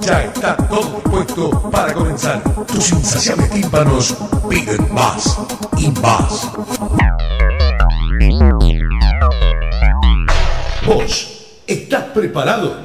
[0.00, 2.42] Ya está todo dispuesto para comenzar.
[2.66, 4.14] Tus insaciables tímpanos
[4.48, 5.38] piden más
[5.78, 6.50] y más.
[10.86, 12.76] ¿Vos estás preparado?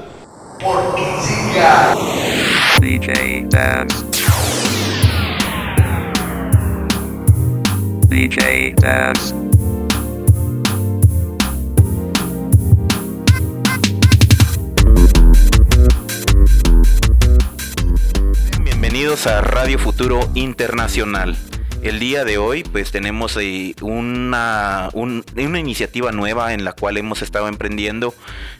[0.59, 1.95] Porque llega
[2.79, 4.05] DJ Dance.
[8.07, 9.56] DJ Dance.
[19.25, 21.35] A Radio Futuro Internacional.
[21.81, 26.95] El día de hoy pues tenemos eh, una, un- una iniciativa nueva en la cual
[26.97, 28.13] hemos estado emprendiendo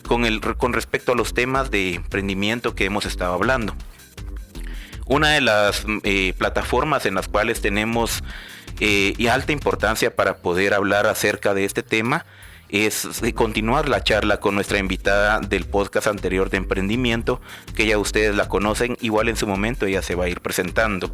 [0.07, 3.75] con, el, con respecto a los temas de emprendimiento que hemos estado hablando.
[5.05, 8.21] Una de las eh, plataformas en las cuales tenemos
[8.81, 12.25] eh, alta importancia para poder hablar acerca de este tema
[12.69, 17.41] es eh, continuar la charla con nuestra invitada del podcast anterior de emprendimiento,
[17.75, 21.11] que ya ustedes la conocen, igual en su momento ella se va a ir presentando.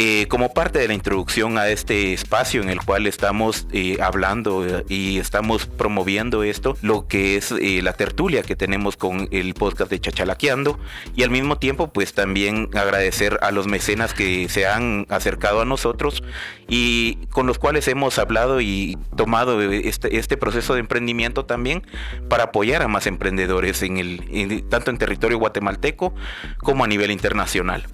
[0.00, 4.64] Eh, como parte de la introducción a este espacio en el cual estamos eh, hablando
[4.64, 9.90] eh, y estamos promoviendo esto, lo que es la tertulia que tenemos con el podcast
[9.90, 10.78] de Chachalaqueando
[11.16, 15.64] y al mismo tiempo pues también agradecer a los mecenas que se han acercado a
[15.64, 16.22] nosotros
[16.68, 21.84] y con los cuales hemos hablado y tomado este, este proceso de emprendimiento también
[22.28, 26.14] para apoyar a más emprendedores en el, tanto en territorio guatemalteco
[26.62, 27.88] como a nivel internacional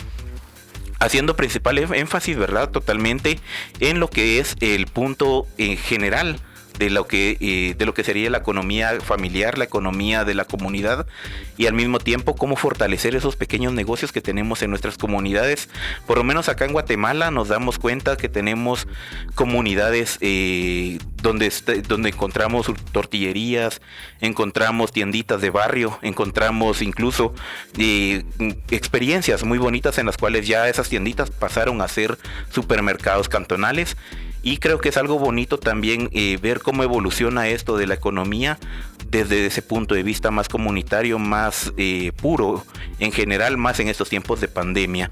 [1.05, 2.71] haciendo principal énfasis, ¿verdad?
[2.71, 3.39] Totalmente
[3.81, 6.39] en lo que es el punto en general
[6.79, 10.45] de lo que eh, de lo que sería la economía familiar, la economía de la
[10.45, 11.07] comunidad
[11.57, 15.69] y al mismo tiempo cómo fortalecer esos pequeños negocios que tenemos en nuestras comunidades.
[16.07, 18.87] Por lo menos acá en Guatemala nos damos cuenta que tenemos
[19.35, 23.81] comunidades eh, donde est- donde encontramos tortillerías,
[24.21, 27.35] encontramos tienditas de barrio, encontramos incluso
[27.79, 28.25] eh,
[28.71, 32.19] experiencias muy bonitas en las cuales ya esas tienditas pasaron a ser
[32.51, 33.97] supermercados cantonales
[34.45, 38.59] y creo que es algo bonito también eh, ver cómo evoluciona esto de la economía
[39.11, 42.65] desde ese punto de vista más comunitario, más eh, puro,
[42.99, 45.11] en general, más en estos tiempos de pandemia.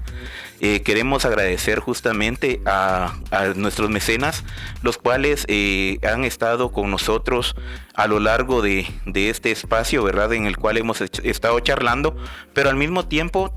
[0.59, 3.15] Eh, queremos agradecer justamente a,
[3.55, 4.43] nuestros mecenas,
[4.81, 5.45] los cuales
[6.03, 7.55] han estado con nosotros
[7.95, 10.31] a lo largo de, de este espacio, ¿verdad?
[10.33, 12.15] En el cual hemos estado charlando,
[12.53, 13.53] pero al mismo tiempo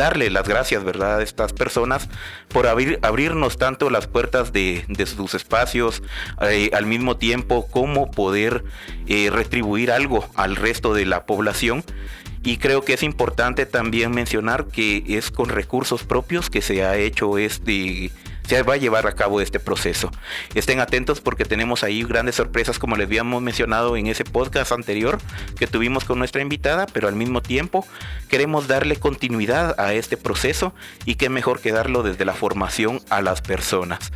[0.00, 1.18] darle las gracias, ¿verdad?
[1.18, 2.08] A estas personas
[2.48, 6.02] por abrir, abrirnos tanto las puertas de, de sus espacios,
[6.40, 8.64] eh, al mismo tiempo cómo poder
[9.06, 11.84] eh, retribuir algo al resto de la población.
[12.42, 16.96] Y creo que es importante también mencionar que es con recursos propios que se ha
[16.96, 18.10] hecho este
[18.50, 20.10] se va a llevar a cabo este proceso.
[20.56, 25.20] Estén atentos porque tenemos ahí grandes sorpresas como les habíamos mencionado en ese podcast anterior
[25.56, 27.86] que tuvimos con nuestra invitada, pero al mismo tiempo
[28.28, 30.74] queremos darle continuidad a este proceso
[31.04, 34.10] y qué mejor que darlo desde la formación a las personas.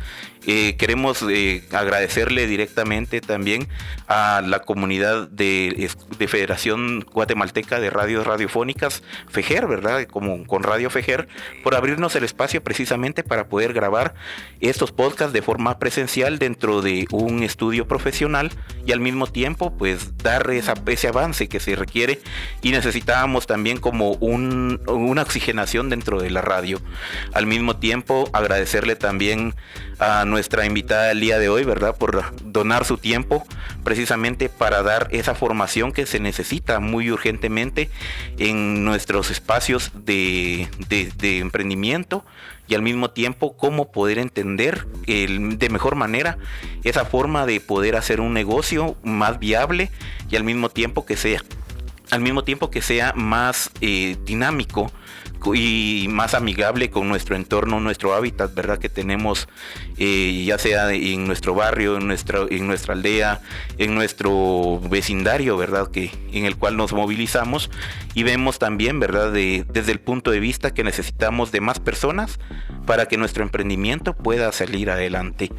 [0.47, 3.67] Eh, queremos eh, agradecerle directamente también
[4.07, 5.89] a la comunidad de,
[6.27, 10.05] Federación Guatemalteca de Radios Radiofónicas, FEGER, ¿verdad?
[10.05, 11.27] Como con Radio FEGER,
[11.63, 14.13] por abrirnos el espacio precisamente para poder grabar
[14.61, 18.51] estos podcasts de forma presencial dentro de un estudio profesional
[18.85, 22.19] y al mismo tiempo pues dar esa, ese avance que se requiere
[22.61, 26.79] y necesitábamos también como un- una oxigenación dentro de la radio.
[27.33, 29.55] Al mismo tiempo agradecerle también
[29.99, 31.95] a nuestra invitada el día de hoy, ¿verdad?
[31.95, 33.45] Por donar su tiempo
[33.83, 37.89] precisamente para dar esa formación que se necesita muy urgentemente
[38.37, 42.25] en nuestros espacios de, de- emprendimiento
[42.67, 46.37] y al mismo tiempo cómo poder entender de mejor manera
[46.83, 49.91] esa forma de poder hacer un negocio más viable
[50.29, 51.43] y al mismo tiempo que sea
[52.11, 54.91] al mismo tiempo que sea más eh, dinámico
[55.53, 58.79] y más amigable con nuestro entorno, nuestro hábitat, ¿verdad?
[58.79, 59.47] Que tenemos,
[59.97, 63.41] eh, ya sea en nuestro barrio, en, nuestra, en nuestra aldea,
[63.77, 65.89] en nuestro vecindario, ¿verdad?
[65.91, 67.69] Que, en el cual nos movilizamos
[68.13, 69.31] y vemos también, ¿verdad?
[69.31, 72.39] De, desde el punto de vista que necesitamos de más personas
[72.85, 75.51] para que nuestro emprendimiento pueda salir adelante.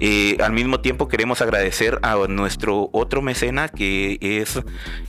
[0.00, 4.60] Eh, al mismo tiempo queremos agradecer a nuestro otro mecena que es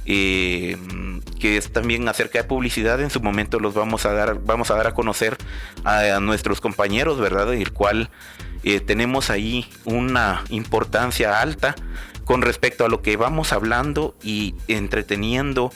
[0.05, 0.77] eh,
[1.39, 2.99] que es también acerca de publicidad.
[2.99, 5.37] En su momento los vamos a dar, vamos a dar a conocer
[5.83, 7.53] a, nuestros compañeros, ¿verdad?
[7.53, 8.09] El cual
[8.63, 11.75] eh, tenemos ahí una importancia alta
[12.25, 15.71] con respecto a lo que vamos hablando y entreteniendo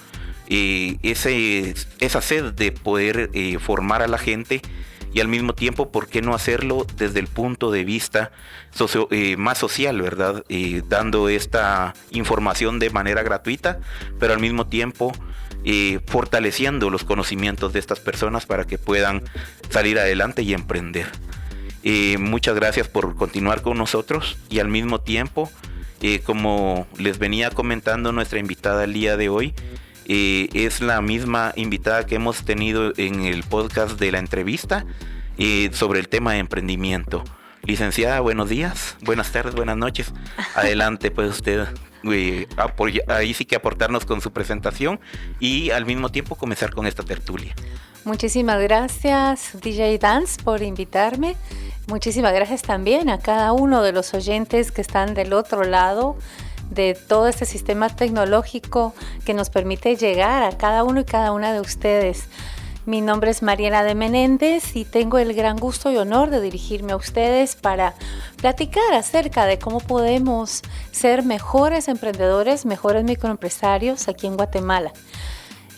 [0.47, 4.61] ese, esa sed de poder formar a la gente
[5.13, 8.31] y al mismo tiempo, ¿por qué no hacerlo desde el punto de vista
[9.11, 10.43] eh, más social, verdad?
[10.49, 13.79] Eh, dando esta información de manera gratuita,
[14.19, 15.13] pero al mismo tiempo
[15.65, 19.21] eh, fortaleciendo los conocimientos de estas personas para que puedan
[19.69, 21.07] salir adelante y emprender.
[22.17, 25.51] muchas gracias por continuar con nosotros y al mismo tiempo,
[26.25, 29.53] como les venía comentando nuestra invitada el día de hoy,
[30.07, 34.85] es la misma invitada que hemos tenido en el podcast de la entrevista
[35.71, 37.23] sobre el tema de emprendimiento.
[37.63, 40.13] Licenciada, buenos días, buenas tardes, buenas noches.
[40.55, 41.67] Adelante, pues usted
[43.07, 44.99] ahí sí que aportarnos con su presentación
[45.39, 47.55] y al mismo tiempo comenzar con esta tertulia.
[48.03, 51.35] Muchísimas gracias DJ Dance por invitarme.
[51.87, 56.17] Muchísimas gracias también a cada uno de los oyentes que están del otro lado
[56.69, 58.93] de todo este sistema tecnológico
[59.25, 62.27] que nos permite llegar a cada uno y cada una de ustedes.
[62.85, 66.91] Mi nombre es Mariela de Menéndez y tengo el gran gusto y honor de dirigirme
[66.91, 67.93] a ustedes para
[68.35, 70.61] platicar acerca de cómo podemos
[70.91, 74.91] ser mejores emprendedores, mejores microempresarios aquí en Guatemala.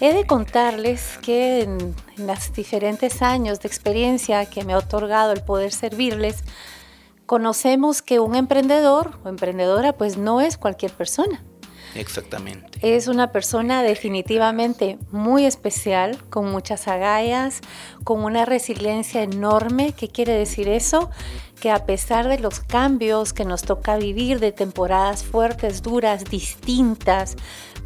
[0.01, 5.31] He de contarles que en, en los diferentes años de experiencia que me ha otorgado
[5.31, 6.43] el poder servirles,
[7.25, 11.43] conocemos que un emprendedor o emprendedora pues no es cualquier persona.
[11.95, 12.77] Exactamente.
[12.81, 17.61] Es una persona definitivamente muy especial, con muchas agallas,
[18.03, 19.93] con una resiliencia enorme.
[19.93, 21.09] ¿Qué quiere decir eso?
[21.61, 27.37] Que a pesar de los cambios que nos toca vivir, de temporadas fuertes, duras, distintas,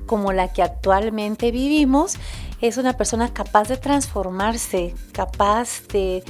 [0.08, 2.16] como la que actualmente vivimos,
[2.62, 6.24] es una persona capaz de transformarse, capaz de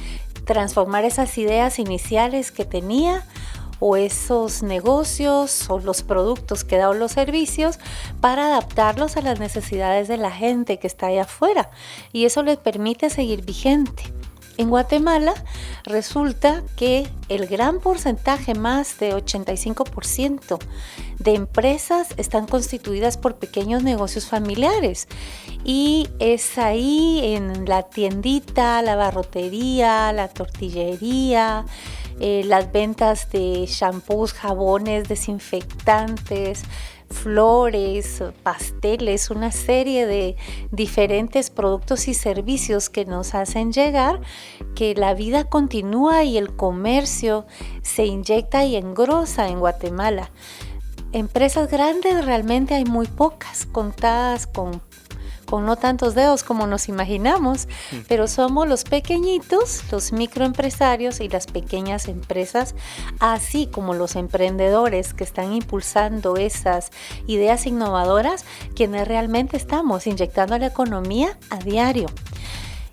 [0.44, 3.24] transformar esas ideas iniciales que tenía
[3.80, 7.78] o esos negocios o los productos que da o los servicios
[8.20, 11.70] para adaptarlos a las necesidades de la gente que está allá afuera
[12.12, 14.02] y eso les permite seguir vigente.
[14.58, 15.32] En Guatemala
[15.84, 20.58] resulta que el gran porcentaje, más de 85%
[21.20, 25.06] de empresas están constituidas por pequeños negocios familiares
[25.64, 31.66] y es ahí en la tiendita, la barrotería, la tortillería,
[32.18, 36.64] eh, las ventas de shampoos, jabones, desinfectantes,
[37.10, 40.36] flores, pasteles, una serie de
[40.70, 44.20] diferentes productos y servicios que nos hacen llegar
[44.74, 47.46] que la vida continúa y el comercio
[47.82, 50.30] se inyecta y engrosa en Guatemala.
[51.12, 54.80] Empresas grandes realmente hay muy pocas, contadas con
[55.50, 57.66] con no tantos dedos como nos imaginamos,
[58.06, 62.76] pero somos los pequeñitos, los microempresarios y las pequeñas empresas,
[63.18, 66.92] así como los emprendedores que están impulsando esas
[67.26, 68.44] ideas innovadoras,
[68.76, 72.06] quienes realmente estamos inyectando a la economía a diario.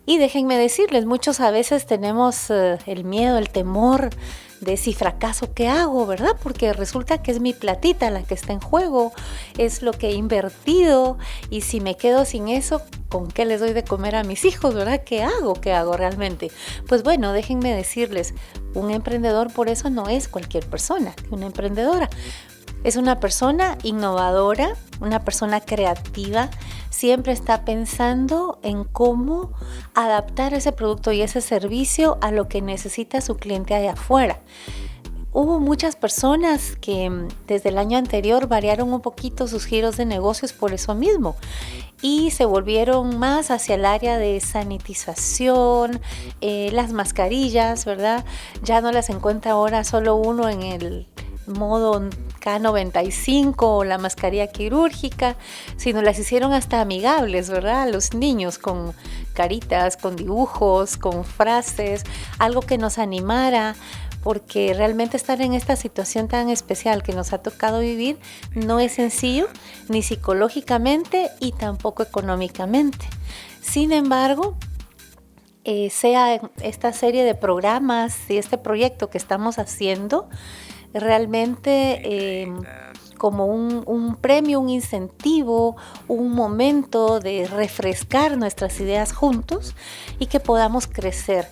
[0.08, 4.10] Y déjenme decirles, muchos a veces tenemos eh, el miedo, el temor
[4.62, 6.06] de si fracaso, ¿qué hago?
[6.06, 6.36] ¿Verdad?
[6.42, 9.12] Porque resulta que es mi platita la que está en juego,
[9.58, 11.18] es lo que he invertido
[11.50, 14.74] y si me quedo sin eso, ¿con qué les doy de comer a mis hijos?
[14.74, 15.04] ¿Verdad?
[15.06, 15.54] ¿Qué hago?
[15.54, 16.52] ¿Qué hago realmente?
[16.88, 18.34] Pues bueno, déjenme decirles,
[18.74, 22.10] un emprendedor por eso no es cualquier persona, una emprendedora.
[22.84, 26.50] Es una persona innovadora, una persona creativa,
[26.90, 29.52] siempre está pensando en cómo
[29.94, 34.40] adaptar ese producto y ese servicio a lo que necesita su cliente allá afuera.
[35.34, 40.06] Hubo muchas personas que mm, desde el año anterior variaron un poquito sus giros de
[40.06, 41.36] negocios por eso mismo
[42.02, 46.00] y se volvieron más hacia el área de sanitización,
[46.42, 48.26] eh, las mascarillas, ¿verdad?
[48.64, 51.08] Ya no las encuentra ahora solo uno en el
[51.48, 52.10] modo
[52.42, 55.36] K95 o la mascarilla quirúrgica,
[55.78, 57.90] sino las hicieron hasta amigables, ¿verdad?
[57.90, 58.94] Los niños con
[59.34, 62.04] caritas, con dibujos, con frases,
[62.40, 63.76] algo que nos animara,
[64.24, 68.20] porque realmente estar en esta situación tan especial que nos ha tocado vivir
[68.54, 69.48] no es sencillo,
[69.90, 73.06] ni psicológicamente y tampoco económicamente.
[73.62, 74.58] Sin embargo,
[75.64, 80.30] eh, sea esta serie de programas y este proyecto que estamos haciendo
[81.00, 82.62] realmente em,
[83.18, 85.76] como un, premio, un incentivo,
[86.08, 89.76] un momento de refrescar nuestras ideas juntos
[90.20, 91.48] y que podamos crecer.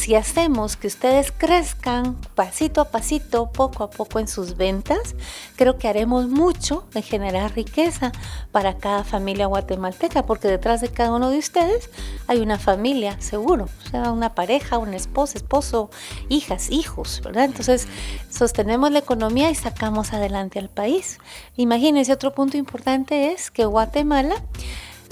[0.00, 5.14] Si hacemos que ustedes crezcan pasito a pasito, poco a poco en sus ventas,
[5.56, 8.10] creo que haremos mucho en generar riqueza
[8.50, 11.90] para cada familia guatemalteca, porque detrás de cada uno de ustedes
[12.28, 15.90] hay una familia, seguro, o sea, una pareja, una esposa, esposo,
[16.30, 17.44] hijas, hijos, ¿verdad?
[17.44, 17.86] Entonces,
[18.30, 21.18] sostenemos la economía y sacamos adelante al país.
[21.56, 24.42] Imagínense, otro punto importante es que Guatemala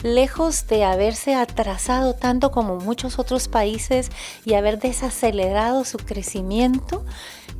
[0.02, 4.11] lejos de haberse atrasado tanto como muchos otros países
[4.45, 7.05] y haber desacelerado su crecimiento,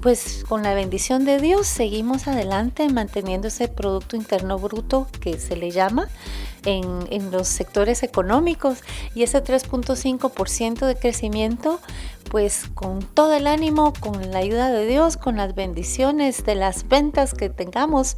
[0.01, 5.57] pues con la bendición de Dios seguimos adelante manteniendo ese Producto Interno Bruto que se
[5.57, 6.09] le llama
[6.65, 8.79] en, los sectores económicos
[9.15, 11.81] y ese 3.5% de crecimiento
[12.31, 16.87] pues con todo el ánimo, con la ayuda de Dios, con las bendiciones de las
[16.87, 18.17] ventas que tengamos,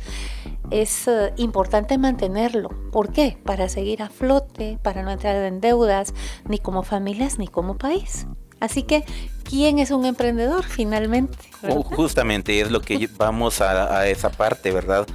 [0.71, 2.69] es eh, importante mantenerlo.
[2.93, 3.39] ¿Por qué?
[3.45, 6.15] Para seguir a flote, para no entrar en deudas,
[6.49, 8.27] ni como familias, ni como país.
[8.61, 9.05] Así que,
[9.43, 11.37] ¿quién es un emprendedor finalmente?
[11.97, 15.07] Justamente es lo que vamos a, esa parte, ¿verdad?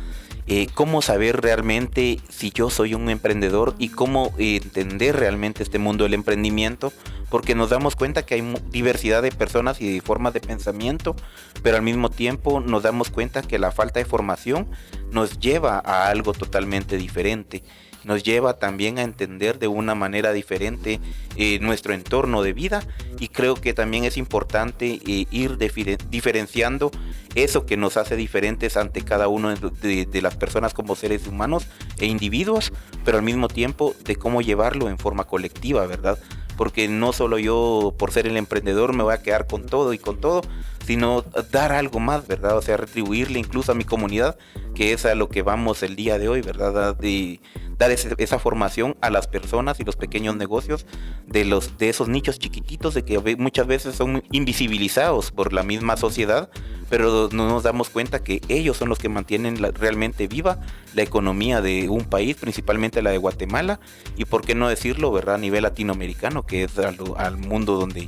[0.47, 6.03] Eh, cómo saber realmente si yo soy un emprendedor y cómo entender realmente este mundo
[6.03, 6.91] del emprendimiento
[7.29, 11.15] porque nos damos cuenta que hay diversidad de personas y de formas de pensamiento,
[11.63, 14.67] pero al mismo tiempo nos damos cuenta que la falta de formación
[15.12, 17.63] nos lleva a algo totalmente diferente
[18.05, 21.01] nos lleva también a entender de una manera diferente
[21.36, 22.84] eh, nuestro entorno de vida
[23.20, 26.91] y creo que también es importante eh, ir diferenciando
[27.34, 31.67] eso que nos hace diferentes ante cada uno de, de, las personas como seres humanos
[31.98, 32.72] e individuos,
[33.03, 36.17] pero al mismo tiempo de cómo llevarlo en forma colectiva, ¿verdad?
[36.57, 39.97] Porque no solo yo por ser el emprendedor me voy a quedar con todo y
[39.97, 40.41] con todo,
[40.86, 42.58] sino dar algo más, ¿verdad?
[42.58, 44.38] O sea, retribuirle incluso a mi comunidad,
[44.75, 46.96] que es a lo que vamos el día de hoy, ¿verdad?
[46.96, 47.39] De
[47.77, 50.86] dar esa formación a las personas y los pequeños negocios
[51.27, 55.98] de, los, de esos nichos chiquititos de que muchas veces son invisibilizados por la misma
[55.98, 56.50] sociedad,
[56.89, 60.60] pero no nos damos cuenta que ellos son los que mantienen realmente viva
[60.94, 63.80] la economía de un país, principalmente la de Guatemala,
[64.15, 65.36] y por qué no decirlo, ¿verdad?
[65.36, 68.08] A nivel latinoamericano, que es al, al mundo donde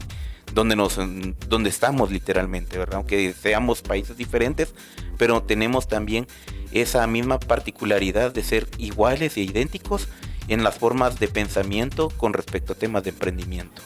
[0.58, 0.98] donde nos
[1.48, 2.96] donde estamos literalmente, ¿verdad?
[2.96, 4.74] Aunque seamos países diferentes,
[5.16, 6.26] pero tenemos también
[6.72, 10.08] esa misma particularidad de ser iguales e idénticos
[10.48, 13.84] en las formas de pensamiento con respecto a temas de emprendimiento.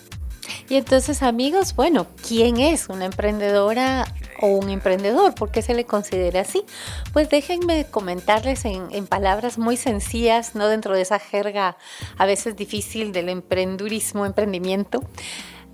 [0.70, 4.06] Y entonces, amigos, bueno, ¿quién es una emprendedora
[4.40, 5.36] o un emprendedor?
[5.36, 6.63] ¿Por qué se le considera así?
[7.12, 11.75] Pues déjenme comentarles en, en, palabras muy sencillas, no dentro de esa jerga
[12.18, 15.04] a veces difícil del emprendurismo, emprendimiento.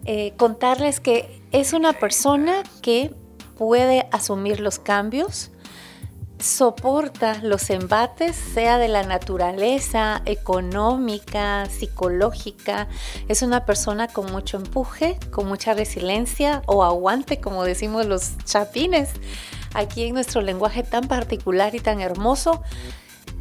[0.09, 3.13] Eh, contarles que es una persona que
[3.57, 5.51] puede asumir los cambios,
[6.39, 12.87] soporta los embates, sea de la naturaleza, económica, psicológica.
[13.27, 19.09] Es una persona con mucho empuje, con mucha resiliencia o aguante, como decimos los chapines,
[19.73, 22.63] aquí en nuestro lenguaje tan particular y tan hermoso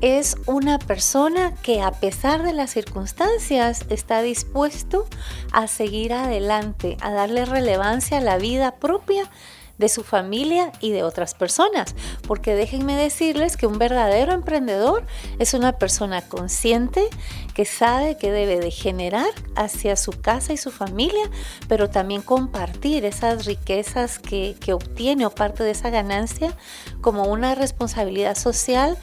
[0.00, 5.06] es una persona que a pesar de las circunstancias está dispuesto
[5.52, 9.30] a seguir adelante, a darle relevancia a la vida propia
[9.78, 11.94] de su familia y de otras personas.
[12.26, 15.04] Porque déjenme decirles que un verdadero emprendedor
[15.38, 17.08] es una persona consciente
[17.54, 21.30] que sabe que debe de generar hacia su casa y su familia,
[21.68, 26.56] pero también compartir esas riquezas que, que obtiene o parte de esa ganancia
[27.00, 28.96] como una responsabilidad social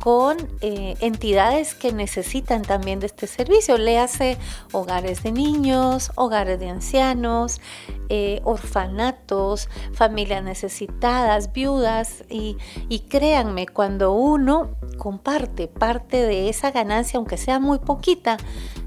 [0.00, 3.78] con eh, entidades que necesitan también de este servicio.
[3.78, 4.36] Le hace
[4.72, 7.60] hogares de niños, hogares de ancianos,
[8.08, 12.56] eh, orfanatos, familias necesitadas, viudas y,
[12.88, 18.38] y créanme, cuando uno comparte parte de esa ganancia, aunque sea muy poquita,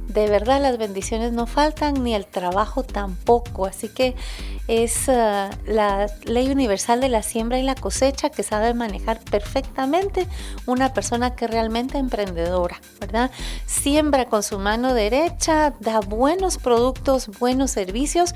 [0.08, 3.66] de verdad las bendiciones no faltan ni el trabajo tampoco.
[3.66, 4.16] Así que
[4.68, 10.28] es uh, la ley universal de la siembra y la cosecha que sabe manejar perfectamente
[10.66, 13.32] una persona que realmente emprendedora, ¿verdad?
[13.66, 18.34] Siembra con su mano derecha, da buenos productos, buenos servicios.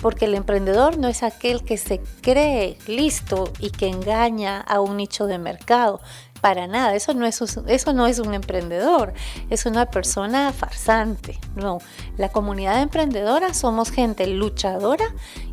[0.00, 4.96] Porque el emprendedor no es aquel que se cree listo y que engaña a un
[4.96, 6.00] nicho de mercado,
[6.40, 9.12] para nada, eso no, es, eso no es un emprendedor,
[9.50, 11.38] es una persona farsante.
[11.56, 11.78] No,
[12.16, 15.04] la comunidad emprendedora somos gente luchadora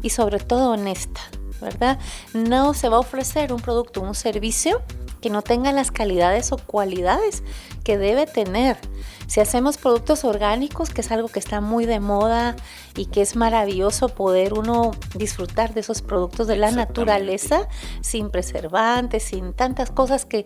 [0.02, 1.22] y sobre todo honesta,
[1.62, 2.00] ¿verdad?
[2.34, 4.82] No se va a ofrecer un producto, un servicio
[5.26, 7.42] que no tenga las calidades o cualidades
[7.84, 8.78] que debe tener.
[9.26, 12.56] Si hacemos productos orgánicos, que es algo que está muy de moda
[12.96, 17.68] y que es maravilloso poder uno disfrutar de esos productos de la naturaleza
[18.02, 20.46] sin preservantes, sin tantas cosas que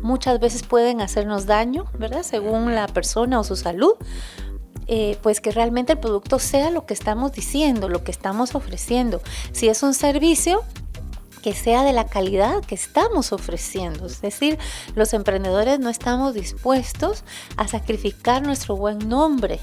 [0.00, 2.22] muchas veces pueden hacernos daño, ¿verdad?
[2.22, 3.94] Según la persona o su salud.
[4.86, 9.20] Eh, pues que realmente el producto sea lo que estamos diciendo, lo que estamos ofreciendo.
[9.52, 10.62] Si es un servicio,
[11.42, 14.06] que sea de la calidad que estamos ofreciendo.
[14.06, 14.58] Es decir,
[14.94, 17.24] los emprendedores no estamos dispuestos
[17.56, 19.60] a sacrificar nuestro buen nombre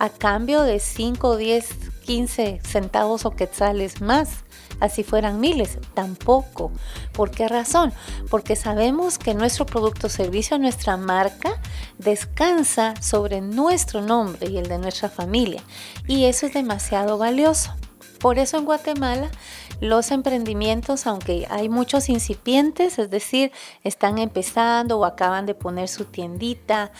[0.00, 1.74] a cambio de 5, 10,
[2.06, 4.44] 15 centavos o quetzales más.
[4.80, 6.72] Así fueran miles, tampoco.
[7.12, 7.92] ¿Por qué razón?
[8.30, 11.60] Porque sabemos que nuestro producto servicio, nuestra marca,
[11.98, 15.62] descansa sobre nuestro nombre y el de nuestra familia.
[16.08, 17.74] Y eso es demasiado valioso.
[18.20, 19.30] Por eso en Guatemala
[19.80, 23.50] los emprendimientos, aunque hay muchos incipientes, es decir,
[23.82, 26.92] están empezando o acaban de poner su tiendita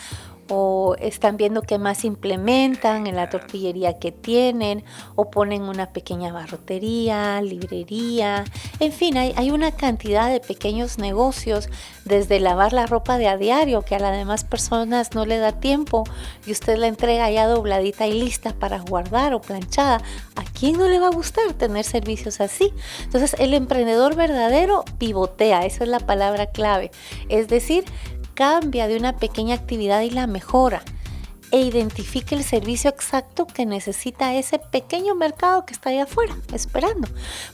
[0.53, 4.83] o están viendo qué más implementan en la tortillería que tienen,
[5.15, 8.43] o ponen una pequeña barrotería, librería,
[8.81, 11.69] en fin, hay, una cantidad de pequeños negocios,
[12.03, 15.53] desde lavar la ropa de a diario, que a las demás personas no le da
[15.53, 16.03] tiempo,
[16.45, 20.01] y usted la entrega ya dobladita y lista para guardar o planchada.
[20.35, 22.73] ¿A quién no le va a gustar tener servicios así?
[23.03, 26.91] Entonces, el emprendedor verdadero pivotea, esa es la palabra clave.
[27.29, 27.85] Es decir,
[28.41, 30.81] cambia de una pequeña actividad y la mejora
[31.51, 37.07] e identifique el servicio exacto que necesita ese pequeño mercado que está ahí afuera esperando.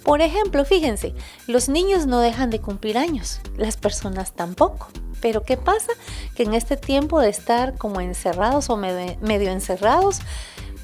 [0.06, 1.14] Por ejemplo, fíjense,
[1.46, 4.88] los niños no dejan de cumplir años, las personas tampoco.
[5.20, 5.92] Pero ¿qué pasa?
[6.38, 10.22] Que en este tiempo de estar como encerrados o medio, encerrados,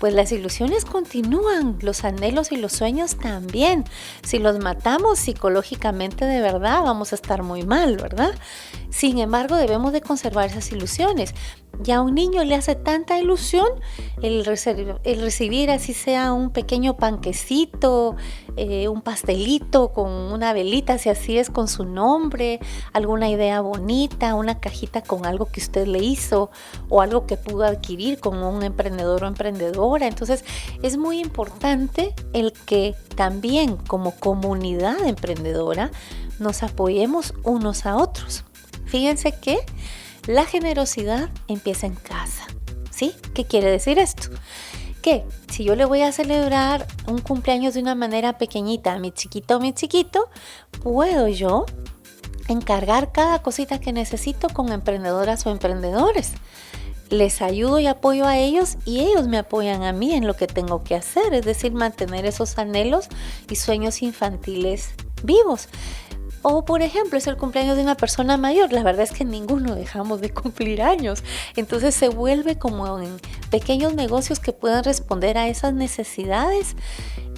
[0.04, 3.86] pues las ilusiones continúan, los anhelos y los sueños también.
[4.22, 8.36] Si los matamos psicológicamente de verdad, vamos a estar muy mal, ¿verdad?
[8.90, 11.34] Sin embargo, debemos de conservar esas ilusiones.
[11.82, 13.68] Ya a un niño le hace tanta ilusión
[14.22, 18.16] el, recibir así sea un pequeño panquecito,
[18.56, 22.60] eh, un pastelito con una velita, si así es con su nombre,
[22.94, 26.52] alguna idea bonita, una cajita con algo que usted le hizo
[26.90, 30.08] o algo que pudo adquirir como un emprendedor o emprendedora.
[30.08, 30.46] Entonces
[30.84, 35.92] es muy importante el que también como comunidad emprendedora
[36.40, 38.46] nos apoyemos unos a otros.
[38.86, 39.60] Fíjense que
[40.28, 42.46] la generosidad empieza en casa.
[42.92, 43.14] ¿Sí?
[43.34, 44.30] ¿Qué quiere decir esto?
[45.02, 49.12] Que si yo le voy a celebrar un cumpleaños de una manera pequeñita a mi
[49.12, 50.30] chiquito o mi chiquito,
[50.82, 51.66] puedo yo
[52.48, 56.34] encargar cada cosita que necesito con emprendedoras o emprendedores.
[57.10, 60.48] Les ayudo y apoyo a ellos y ellos me apoyan a mí en lo que
[60.48, 63.08] tengo que hacer, es decir, mantener esos anhelos
[63.50, 65.68] y sueños infantiles vivos.
[66.44, 68.74] O por ejemplo, es el cumpleaños de una persona mayor.
[68.74, 71.24] La verdad es que ninguno dejamos de cumplir años.
[71.56, 73.18] Entonces se vuelve como en
[73.50, 76.76] pequeños negocios que puedan responder a esas necesidades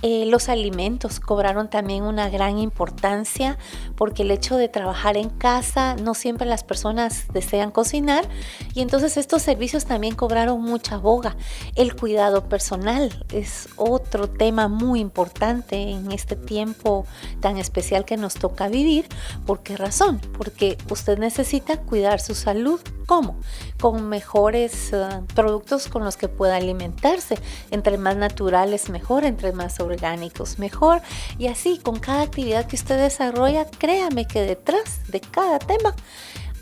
[0.07, 3.57] eh, los alimentos cobraron también una gran importancia
[3.95, 8.29] porque el hecho de trabajar en casa, no siempre las personas desean cocinar
[8.75, 11.35] y entonces estos servicios también cobraron mucha boga.
[11.73, 17.07] El cuidado personal es otro tema muy importante en este tiempo
[17.39, 19.07] tan especial que nos toca vivir.
[19.47, 20.21] ¿Por qué razón?
[20.37, 22.79] Porque usted necesita cuidar su salud.
[23.07, 23.39] ¿Cómo?
[23.79, 27.37] Con mejores eh, productos con los que pueda alimentarse.
[27.71, 31.01] Entre más naturales mejor, entre más orgánicos mejor.
[31.37, 35.95] Y así, con cada actividad que usted desarrolla, créame que detrás de cada tema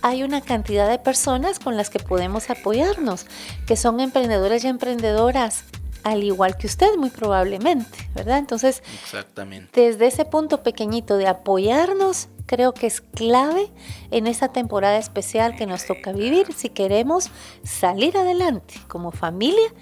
[0.02, 3.26] hay una cantidad de personas con las que podemos apoyarnos,
[3.66, 5.64] que son emprendedores y emprendedoras
[6.04, 8.38] al igual que usted muy probablemente, ¿verdad?
[8.38, 9.80] Entonces, Exactamente.
[9.80, 13.72] desde ese punto pequeñito de apoyarnos, creo que es clave
[14.12, 17.30] en esta temporada especial que nos toca vivir si queremos
[17.64, 19.74] salir adelante como familia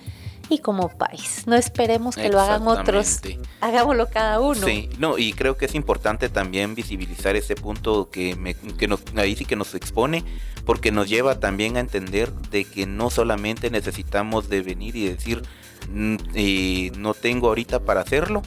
[0.51, 1.43] y como país.
[1.47, 3.21] No esperemos que lo hagan otros,
[3.61, 4.65] hagámoslo cada uno.
[4.67, 9.01] Sí, no, y creo que es importante también visibilizar ese punto que, me, que nos,
[9.15, 10.25] ahí sí que nos expone,
[10.65, 15.41] porque nos lleva también a entender de que no solamente necesitamos de venir y decir,
[15.89, 18.41] no tengo ahorita para hacerlo,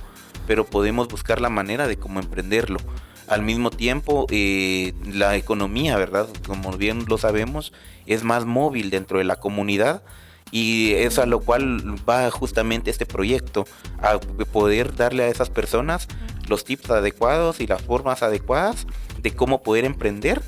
[0.47, 2.79] pero podemos buscar la manera de cómo emprenderlo.
[3.27, 6.29] Al mismo tiempo, eh, la economía, ¿verdad?
[6.47, 7.73] Como bien lo sabemos,
[8.07, 10.03] es más móvil dentro de la comunidad
[10.51, 13.67] y es a lo cual va justamente este proyecto,
[13.99, 16.07] a poder darle a esas personas
[16.49, 18.87] los tips adecuados y las formas adecuadas
[19.21, 20.43] de cómo poder emprender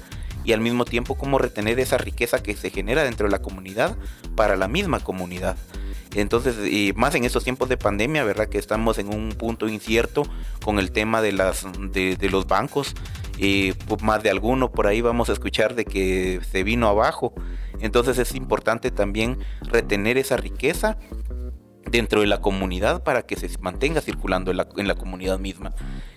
[0.45, 3.97] y al mismo tiempo cómo retener esa riqueza que se genera dentro de la comunidad
[4.37, 5.57] para la misma comunidad.
[6.17, 8.49] Entonces, y más en estos tiempos de pandemia, ¿verdad?
[8.49, 10.23] Que estamos en un punto incierto
[10.65, 12.95] con el tema de, las, de, los bancos
[13.39, 17.35] eh, pues, más de alguno por ahí vamos a escuchar de que se vino abajo.
[17.81, 20.97] Entonces es importante también retener esa riqueza
[21.91, 25.75] dentro de la comunidad para que se mantenga circulando en la, en la, comunidad misma.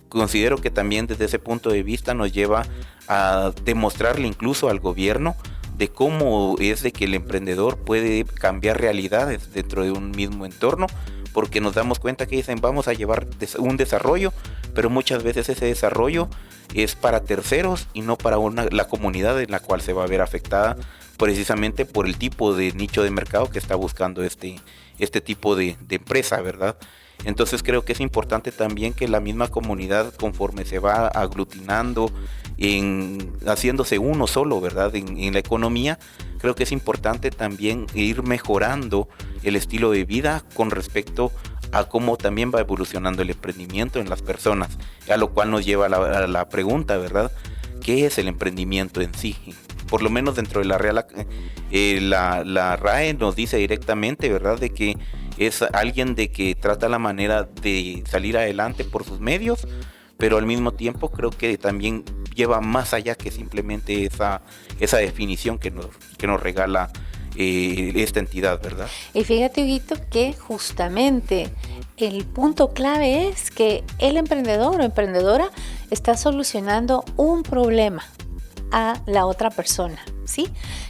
[0.07, 2.65] Considero que también desde ese punto de vista nos lleva
[3.09, 5.35] a demostrarle incluso al gobierno
[5.79, 10.87] de cómo es de que el emprendedor puede cambiar realidades dentro de un mismo entorno,
[11.33, 13.25] porque nos damos cuenta que dicen vamos a llevar
[13.57, 14.33] un desarrollo,
[14.75, 16.29] pero muchas veces ese desarrollo
[16.73, 20.07] es para terceros y no para una, la comunidad en la cual se va a
[20.07, 20.75] ver afectada
[21.17, 24.59] precisamente por el tipo de nicho de mercado que está buscando este,
[24.99, 26.77] este tipo de, empresa, ¿verdad?
[27.25, 32.11] Entonces creo que es importante también que la misma comunidad, conforme se va aglutinando,
[33.45, 34.95] haciéndose uno solo, ¿verdad?
[34.95, 35.99] En, la economía,
[36.39, 39.09] creo que es importante también ir mejorando
[39.43, 41.31] el estilo de vida con respecto
[41.71, 44.77] a cómo también va evolucionando el emprendimiento en las personas,
[45.09, 47.31] a lo cual nos lleva a la, a la pregunta, ¿verdad?
[47.81, 49.35] ¿Qué es el emprendimiento en sí?
[49.89, 51.05] por lo menos dentro de la Real,
[51.71, 54.97] eh, la, la, RAE nos dice directamente, ¿verdad?, de que
[55.39, 59.67] es alguien de que trata la manera de salir adelante por sus medios,
[60.17, 62.03] pero al mismo tiempo creo que también
[62.35, 64.41] lleva más allá que simplemente esa,
[64.79, 66.91] esa definición que nos, que nos regala
[67.35, 68.87] eh, esta entidad, ¿verdad?
[69.13, 71.49] Y fíjate, Huguito, que justamente
[71.95, 75.49] el punto clave es que el emprendedor o emprendedora
[75.89, 78.03] está solucionando un problema,
[78.71, 80.47] a la otra persona, ¿sí?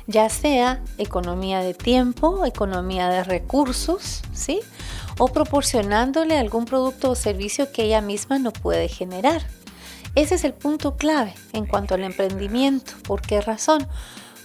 [0.07, 4.59] Ya sea economía de tiempo, economía de recursos, ¿sí?
[5.17, 9.41] O proporcionándole algún producto o servicio que ella misma no puede generar.
[10.15, 12.93] Ese es el punto clave en cuanto al emprendimiento.
[13.03, 13.87] ¿Por qué razón?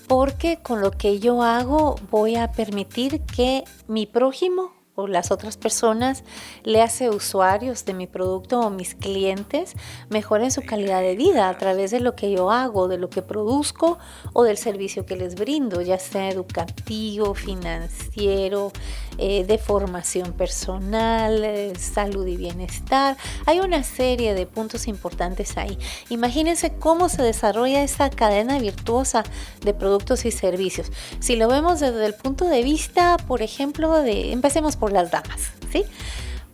[0.06, 5.56] Porque con lo que yo hago voy a permitir que mi prójimo o las otras
[5.56, 6.22] personas,
[6.62, 9.74] le hace usuarios de mi producto o mis clientes,
[10.08, 13.22] mejoren su calidad de vida a través de lo que yo hago, de lo que
[13.22, 13.98] produzco
[14.32, 18.72] o del servicio que les brindo, ya sea educativo, financiero,
[19.18, 23.16] eh, de formación personal, eh, salud y bienestar.
[23.46, 25.78] Hay una serie de puntos importantes ahí.
[26.08, 29.24] Imagínense cómo se desarrolla esa cadena virtuosa
[29.60, 30.90] de productos y servicios.
[31.20, 35.52] Si lo vemos desde el punto de vista, por ejemplo, de, empecemos por las damas,
[35.70, 35.84] ¿sí?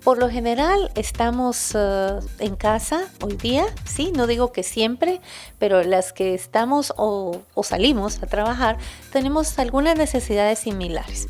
[0.03, 5.21] Por lo general estamos eh, en casa hoy día, sí, no digo que siempre,
[5.59, 8.79] pero las que estamos o, o salimos a trabajar
[9.13, 11.29] tenemos algunas necesidades similares.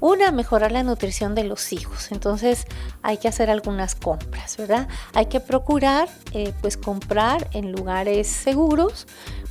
[0.00, 2.12] Una, mejorar la nutrición de los hijos.
[2.12, 2.66] Entonces
[3.02, 4.88] hay que hacer algunas compras, ¿verdad?
[5.14, 9.06] Hay que procurar eh, pues comprar en lugares seguros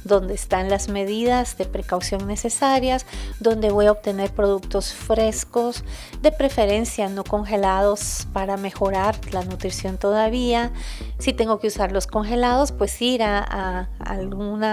[0.05, 3.05] donde están las medidas de precaución necesarias,
[3.39, 5.83] donde voy a obtener productos frescos,
[6.21, 10.71] de preferencia no congelados para mejorar la nutrición todavía.
[11.17, 14.63] Si tengo que usar los congelados, pues ir a, a algún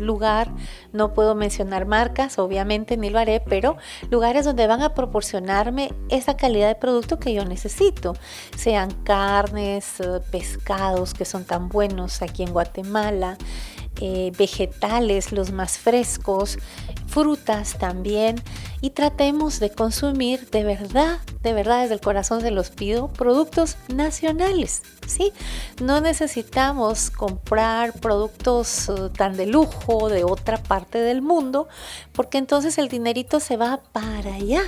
[0.00, 0.50] lugar,
[0.92, 3.76] no puedo mencionar marcas, obviamente ni lo haré, pero
[4.10, 8.14] lugares donde van a proporcionarme esa calidad de producto que yo necesito,
[8.56, 13.36] sean carnes, eh, pescados que son tan buenos aquí en Guatemala,
[14.00, 16.58] eh, vegetales, los más frescos,
[17.06, 18.42] frutas también,
[18.80, 23.76] y tratemos de consumir de verdad, de verdad desde el corazón se los pido, productos
[23.94, 25.32] nacionales, ¿sí?
[25.80, 31.68] No necesitamos comprar productos eh, tan de lujo de otra parte del mundo,
[32.12, 34.62] porque entonces el dinerito se va para allá.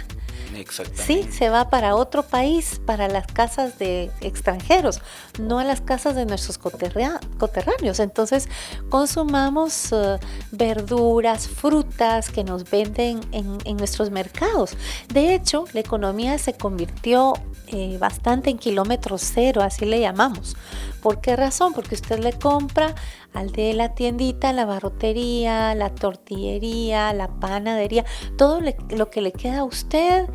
[0.95, 5.01] Sí, se va para otro país, para las casas de extranjeros,
[5.39, 8.01] no a las casas de nuestros coterráneos.
[8.01, 8.49] Entonces,
[8.89, 10.19] consumamos eh,
[10.53, 14.77] verduras, frutas que nos venden en, nuestros mercados.
[15.13, 17.35] De hecho, la economía se convirtió
[17.67, 20.57] eh, bastante en kilómetro cero, así le llamamos.
[21.05, 21.75] ¿Por qué razón?
[21.75, 22.95] Porque usted le compra
[23.35, 28.07] al de la tiendita, la barrotería, la tortillería, la panadería,
[28.39, 30.31] todo lo que le queda a usted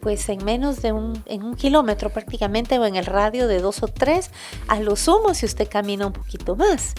[0.00, 1.24] pues en menos de un,
[1.56, 4.30] kilómetro prácticamente o en el radio de dos o tres,
[4.68, 6.94] a lo sumo si usted camina un poquito más.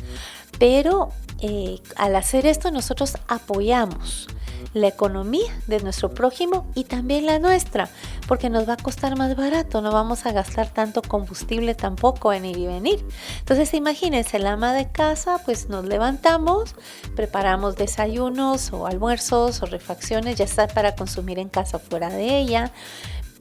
[0.59, 1.09] Pero
[1.39, 4.27] eh, al hacer esto nosotros apoyamos
[4.73, 7.89] la economía de nuestro prójimo y también la nuestra,
[8.27, 12.45] porque nos va a costar más barato, no vamos a gastar tanto combustible tampoco en
[12.45, 13.05] ir y venir.
[13.39, 16.75] Entonces imagínense, la ama de casa, pues nos levantamos,
[17.15, 22.71] preparamos desayunos o almuerzos o refacciones, ya está para consumir en casa fuera de ella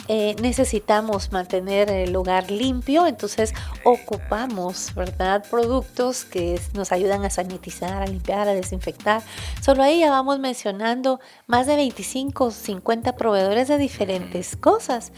[0.09, 5.45] eh, necesitamos mantener el lugar limpio, entonces ocupamos, ¿verdad?
[5.49, 9.23] Productos que nos ayudan a sanitizar, a limpiar, a desinfectar.
[9.61, 15.13] Solo ahí ya vamos mencionando más de 25, 50 proveedores de diferentes cosas.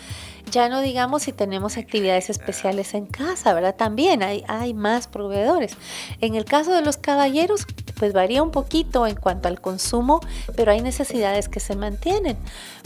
[0.50, 3.74] Ya no digamos si tenemos actividades especiales en casa, ¿verdad?
[3.74, 5.76] También hay, hay más proveedores.
[6.20, 7.66] En el caso de los caballeros,
[7.98, 10.20] pues varía un poquito en cuanto al consumo,
[10.56, 12.36] pero hay necesidades que se mantienen.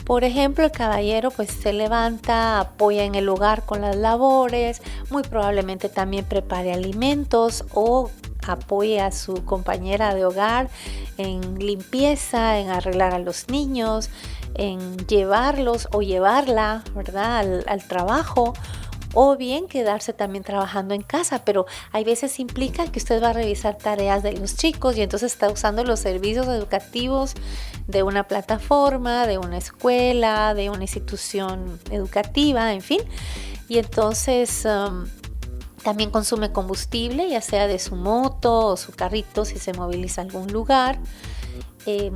[0.05, 5.23] Por ejemplo, el caballero pues se levanta, apoya en el hogar con las labores, muy
[5.23, 8.11] probablemente también prepare alimentos o
[8.47, 10.71] apoye a su compañera de hogar
[11.19, 14.09] en limpieza, en arreglar a los niños,
[14.55, 18.55] en llevarlos o llevarla, ¿verdad?, al, trabajo
[19.15, 23.33] o bien quedarse también trabajando en casa, pero hay veces implica que usted va a
[23.33, 27.35] revisar tareas de los chicos y entonces está usando los servicios educativos
[27.87, 33.01] de una plataforma, de una escuela, de una institución educativa, en fin.
[33.69, 35.07] Y entonces um,
[35.83, 40.25] también consume combustible, ya sea de su moto o su carrito si se moviliza a
[40.25, 40.99] algún lugar.
[41.87, 42.15] Em,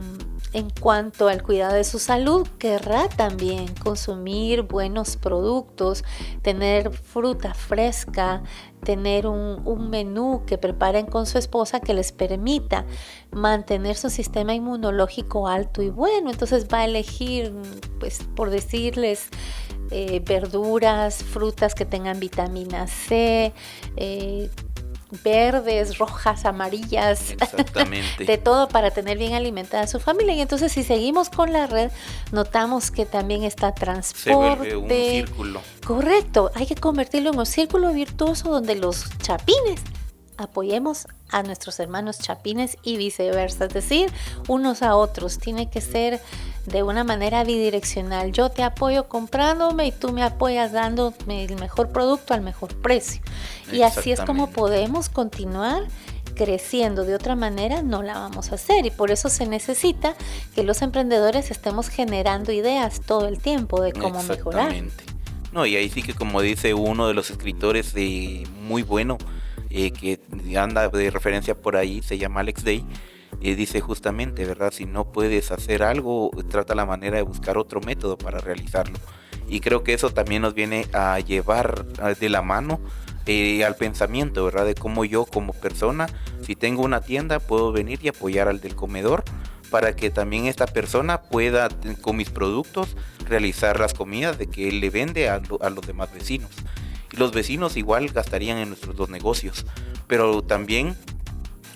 [0.52, 6.04] en cuanto al cuidado de su salud, querrá también consumir buenos productos,
[6.42, 8.42] tener fruta fresca,
[8.84, 12.84] tener un, menú que preparen con su esposa que les permita
[13.30, 16.30] mantener su sistema inmunológico alto y bueno.
[16.30, 17.54] Entonces va a elegir,
[17.98, 19.28] pues por decirles,
[19.90, 23.52] eh, verduras, frutas que tengan vitamina C,
[23.96, 24.50] eh,
[25.22, 27.35] verdes, rojas, amarillas,
[28.18, 30.35] de todo para tener bien alimentada a su familia.
[30.35, 31.90] Y entonces si seguimos con la red,
[32.33, 34.70] notamos que también está transporte.
[34.70, 35.61] Se un círculo.
[35.87, 39.81] Correcto, hay que convertirlo en un círculo virtuoso donde los chapines
[40.42, 44.11] apoyemos a nuestros hermanos chapines y viceversa, es decir,
[44.48, 45.38] unos a otros.
[45.38, 46.20] Tiene que ser
[46.66, 48.33] de una manera bidireccional.
[48.33, 53.22] Yo te apoyo comprándome y tú me apoyas dándome el mejor producto al mejor precio.
[53.72, 55.85] Y así es como podemos continuar
[56.35, 60.14] creciendo de otra manera no la vamos a hacer y por eso se necesita
[60.55, 64.74] que los emprendedores estemos generando ideas todo el tiempo de cómo mejorar.
[65.52, 69.18] No, y ahí sí que como dice uno de los escritores de muy bueno,
[69.72, 70.20] eh, que
[70.56, 72.85] anda de referencia por ahí, se llama Alex Day,
[73.40, 74.72] y dice justamente, ¿verdad?
[74.72, 78.98] Si no puedes hacer algo, trata la manera de buscar otro método para realizarlo.
[79.48, 82.80] Y creo que eso también nos viene a llevar de la mano
[83.26, 84.66] eh, al pensamiento, ¿verdad?
[84.66, 86.06] De cómo yo como persona,
[86.44, 89.24] si tengo una tienda, puedo venir y apoyar al del comedor
[89.70, 91.68] para que también esta persona pueda
[92.02, 92.94] con mis productos
[93.26, 96.50] realizar las comidas de que él le vende a, a los demás vecinos
[97.16, 99.66] los vecinos igual gastarían en nuestros dos negocios,
[100.07, 100.96] pero también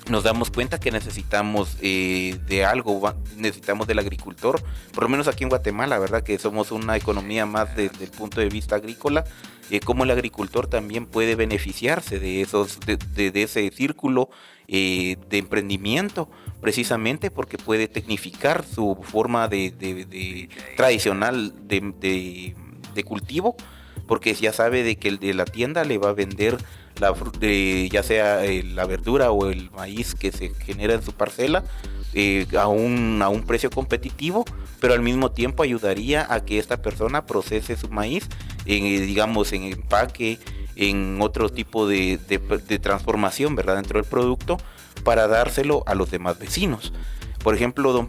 [0.09, 5.45] nos damos cuenta que necesitamos eh, de algo, necesitamos del agricultor, por lo menos aquí
[5.45, 6.23] en Guatemala, ¿verdad?
[6.23, 9.25] Que somos una economía más desde el punto de vista agrícola,
[9.71, 14.31] eh, cómo el agricultor también puede beneficiarse de, esos, de, ese círculo
[14.69, 23.57] eh, de emprendimiento, precisamente porque puede tecnificar su forma de, tradicional de cultivo
[24.07, 26.59] porque ya sabe de que el de la tienda le va a vender
[27.01, 27.15] la,
[27.91, 31.65] ya sea eh, la verdura o el maíz que se genera en su parcela
[32.15, 34.47] eh, a, un, a un precio competitivo,
[34.81, 38.27] pero al mismo tiempo ayudaría a que esta persona procese su maíz,
[38.65, 40.39] en, eh, digamos, en empaque,
[40.77, 43.77] en otro tipo de, de, transformación, ¿verdad?
[43.77, 44.57] Dentro del producto,
[45.05, 46.95] para dárselo a los demás vecinos.
[47.43, 48.09] Por ejemplo,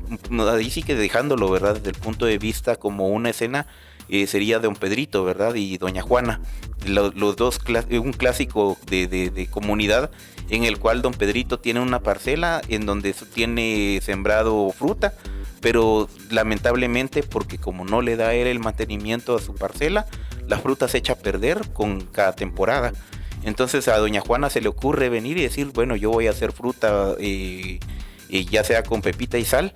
[0.52, 1.76] ahí sí que dejándolo, ¿verdad?
[1.76, 3.68] Desde el punto de vista como una escena
[4.10, 5.56] eh, sería Don Pedrito, ¿verdad?
[5.56, 6.42] Y Doña Juana,
[6.86, 10.12] los, dos, eh, un clásico de, comunidad
[10.50, 15.14] en el cual Don Pedrito tiene una parcela en donde tiene sembrado fruta,
[15.60, 20.06] pero lamentablemente porque como no le da él el mantenimiento a su parcela,
[20.48, 22.94] la fruta se echa a perder con cada temporada.
[23.44, 26.54] Entonces a Doña Juana se le ocurre venir y decir, bueno, yo voy a hacer
[26.54, 27.80] fruta, eh,
[28.30, 29.74] ya sea con pepita y sal,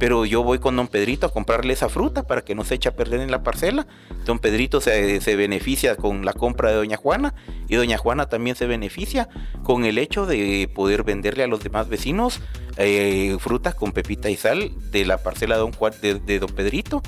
[0.00, 2.88] pero yo voy con don Pedrito a comprarle esa fruta para que no se eche
[2.88, 3.86] a perder en la parcela.
[4.24, 7.34] Don Pedrito se, beneficia con la compra de doña Juana
[7.68, 9.28] y doña Juana también se beneficia
[9.62, 12.40] con el hecho de poder venderle a los demás vecinos
[12.78, 17.02] eh, frutas con pepita y sal de la parcela de don, Juan, de, don Pedrito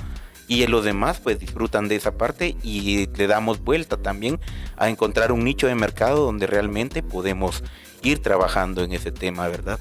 [0.47, 4.39] y los demás pues disfrutan de esa parte y le damos vuelta también
[4.77, 7.63] a encontrar un nicho de mercado donde realmente podemos
[8.03, 9.79] ir trabajando en ese tema, ¿verdad?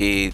[0.00, 0.32] Eh,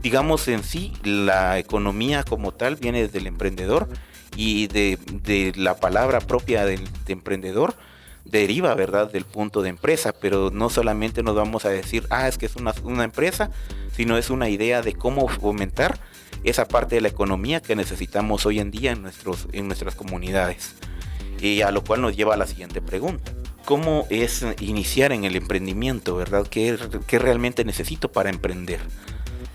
[0.00, 3.90] digamos en sí, la economía como tal viene desde emprendedor
[4.36, 7.74] y de, la palabra propia del emprendedor
[8.24, 12.38] deriva, ¿verdad?, del punto de empresa, pero no solamente nos vamos a decir, ah, es
[12.38, 13.50] que es una, una empresa,
[13.94, 16.00] sino es una idea de cómo fomentar
[16.42, 20.74] esa parte de la economía que necesitamos hoy en día en, nuestros, en nuestras comunidades.
[21.38, 23.32] Y a lo cual nos lleva a la siguiente pregunta.
[23.64, 26.46] ¿Cómo es iniciar en el emprendimiento, verdad?
[26.48, 28.80] ¿Qué, qué realmente necesito para emprender?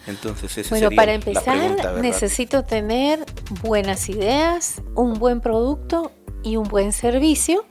[0.08, 3.26] Entonces, esa bueno, para empezar, necesito tener
[3.62, 6.12] buenas ideas, un buen producto
[6.44, 7.66] y un buen servicio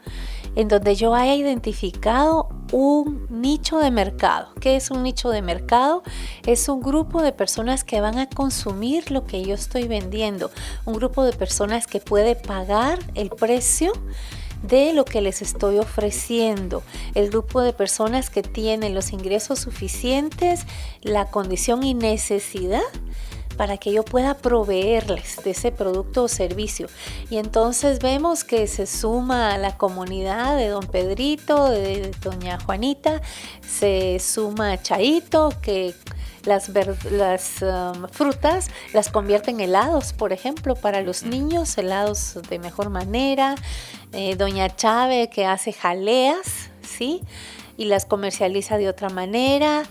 [0.55, 4.49] en donde yo haya identificado un nicho de mercado.
[4.61, 6.03] ¿Qué es un nicho de mercado?
[6.47, 10.51] Es un grupo de personas que van a consumir lo que yo estoy vendiendo,
[10.85, 13.93] un grupo de personas que puede pagar el precio
[14.63, 16.83] de lo que les estoy ofreciendo.
[17.15, 20.67] El grupo de personas que tienen los ingresos suficientes,
[21.03, 22.83] la condición y necesidad
[23.57, 26.89] para que yo pueda proveerles de ese producto o servicio.
[27.31, 33.21] Y entonces vemos que se suma a la comunidad de don Pedrito, de doña Juanita,
[33.67, 35.95] se suma Chaito, que
[36.45, 36.71] las,
[37.11, 42.91] las um, frutas las convierte en helados, por ejemplo, para los niños, helados de mejor
[42.91, 43.57] manera.
[44.13, 47.23] Eh, doña Chávez que hace jaleas, ¿sí?
[47.77, 49.85] Y las comercializa de otra manera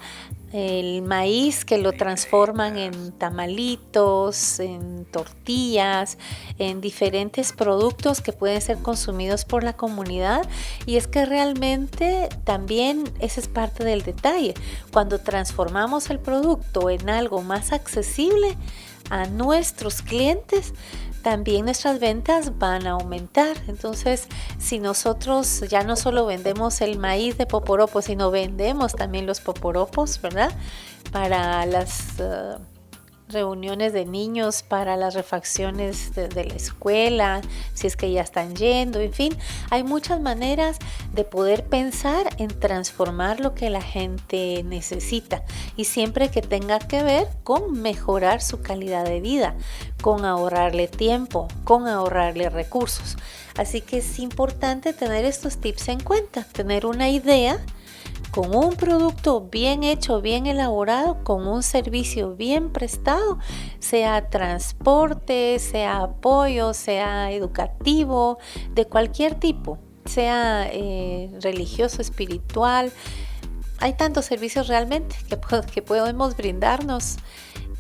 [0.56, 6.18] el maíz que lo transforman en tamalitos, en tortillas,
[6.58, 10.48] en diferentes productos que pueden ser consumidos por la comunidad.
[10.86, 14.54] Y es que realmente también ese es parte del detalle.
[14.94, 18.56] Cuando transformamos el producto en algo más accesible
[19.10, 20.74] a nuestros clientes,
[21.26, 23.58] también nuestras ventas van a aumentar.
[23.68, 24.28] Entonces,
[24.60, 30.22] si nosotros ya no solo vendemos el maíz de poporopo, sino vendemos también los poporopos,
[30.22, 30.52] ¿verdad?
[31.12, 32.20] Para las...
[32.20, 32.75] Uh,
[33.28, 37.42] reuniones de niños para las refacciones de, la escuela,
[37.74, 39.38] si es que ya están yendo, en fin,
[39.70, 40.78] hay muchas maneras
[41.14, 45.44] de poder pensar en transformar lo que la gente necesita
[45.76, 49.56] y siempre que tenga que ver con mejorar su calidad de vida,
[50.02, 53.18] con ahorrarle tiempo, con ahorrarle recursos.
[53.58, 57.60] Así que es importante tener estos tips en cuenta, tener una idea
[58.36, 63.40] con un producto bien hecho, bien elaborado, con un servicio bien prestado,
[63.80, 68.38] sea transporte, sea apoyo, sea educativo,
[68.72, 72.92] de cualquier tipo, sea eh, religioso, espiritual.
[73.80, 75.16] Hay tantos servicios realmente
[75.74, 77.16] que, podemos brindarnos.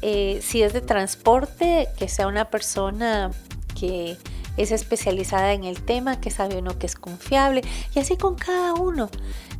[0.01, 3.31] Eh, si es de transporte, que sea una persona
[3.77, 4.17] que
[4.55, 7.61] es especializada en el tema, que sabe uno que es confiable,
[7.93, 9.09] y así con cada uno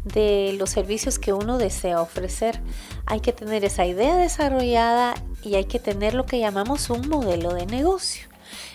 [0.06, 2.62] de los servicios que uno desea ofrecer.
[3.06, 7.54] Hay que tener esa idea desarrollada y hay que tener lo que llamamos un modelo
[7.54, 8.28] de negocio.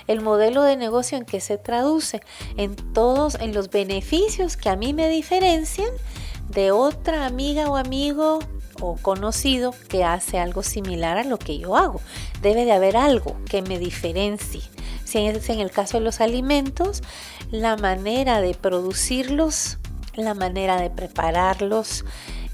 [0.07, 2.21] El modelo de negocio en que se traduce
[2.57, 5.91] en todos en los beneficios que a mí me diferencian
[6.49, 8.41] de otra amiga o amigo
[8.81, 12.01] o conocido que hace algo similar a lo que yo hago.
[12.43, 14.63] Debe de haber algo que me diferencie.
[15.05, 17.03] Si es en el caso de los alimentos,
[17.51, 19.79] la manera de producirlos
[20.25, 22.05] la manera de prepararlos.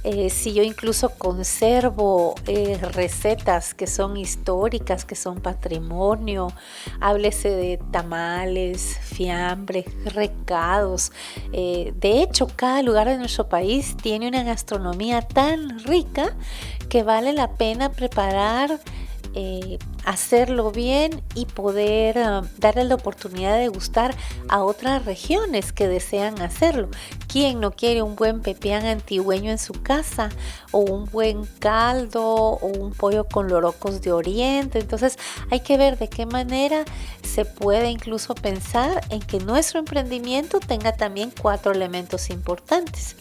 [0.08, 6.52] Eh, si yo incluso conservo eh, recetas que son históricas, que son patrimonio,
[7.00, 11.10] háblese de tamales, fiambre, recados.
[11.52, 16.36] Eh, de hecho, cada lugar de nuestro país tiene una gastronomía tan rica
[16.88, 18.78] que vale la pena preparar
[19.38, 24.14] eh, hacerlo bien y poder ah, darle la oportunidad de gustar
[24.48, 26.88] a otras regiones que desean hacerlo.
[27.28, 30.30] ¿Quién no quiere un buen pepián antigüeño en su casa?
[30.70, 34.78] O un buen caldo o un pollo con lorocos de oriente.
[34.78, 35.18] Entonces
[35.50, 36.86] hay que ver de qué manera
[37.22, 43.16] se puede incluso pensar en que nuestro emprendimiento tenga también cuatro elementos importantes.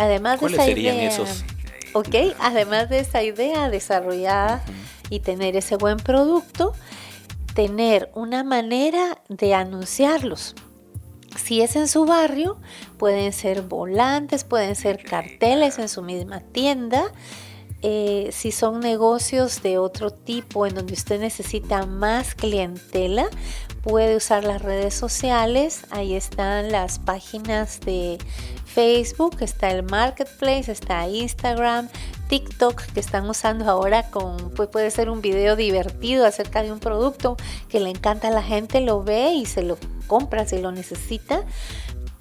[0.00, 1.44] Además de esa idea, esos?
[1.92, 4.64] Ok, además de esa idea desarrollada
[5.10, 6.72] y tener ese buen producto,
[7.54, 10.54] tener una manera de anunciarlos.
[11.36, 12.58] Si es en su barrio,
[12.96, 17.12] pueden ser volantes, pueden ser carteles en su misma tienda.
[17.82, 23.26] Eh, si son negocios de otro tipo en donde usted necesita más clientela,
[23.82, 25.82] puede usar las redes sociales.
[25.90, 28.16] Ahí están las páginas de
[28.64, 31.90] Facebook, está el Marketplace, está Instagram,
[32.34, 36.80] TikTok que están usando ahora con pues puede ser un video divertido acerca de un
[36.80, 37.36] producto
[37.68, 41.44] que le encanta a la gente, lo ve y se lo compra si lo necesita.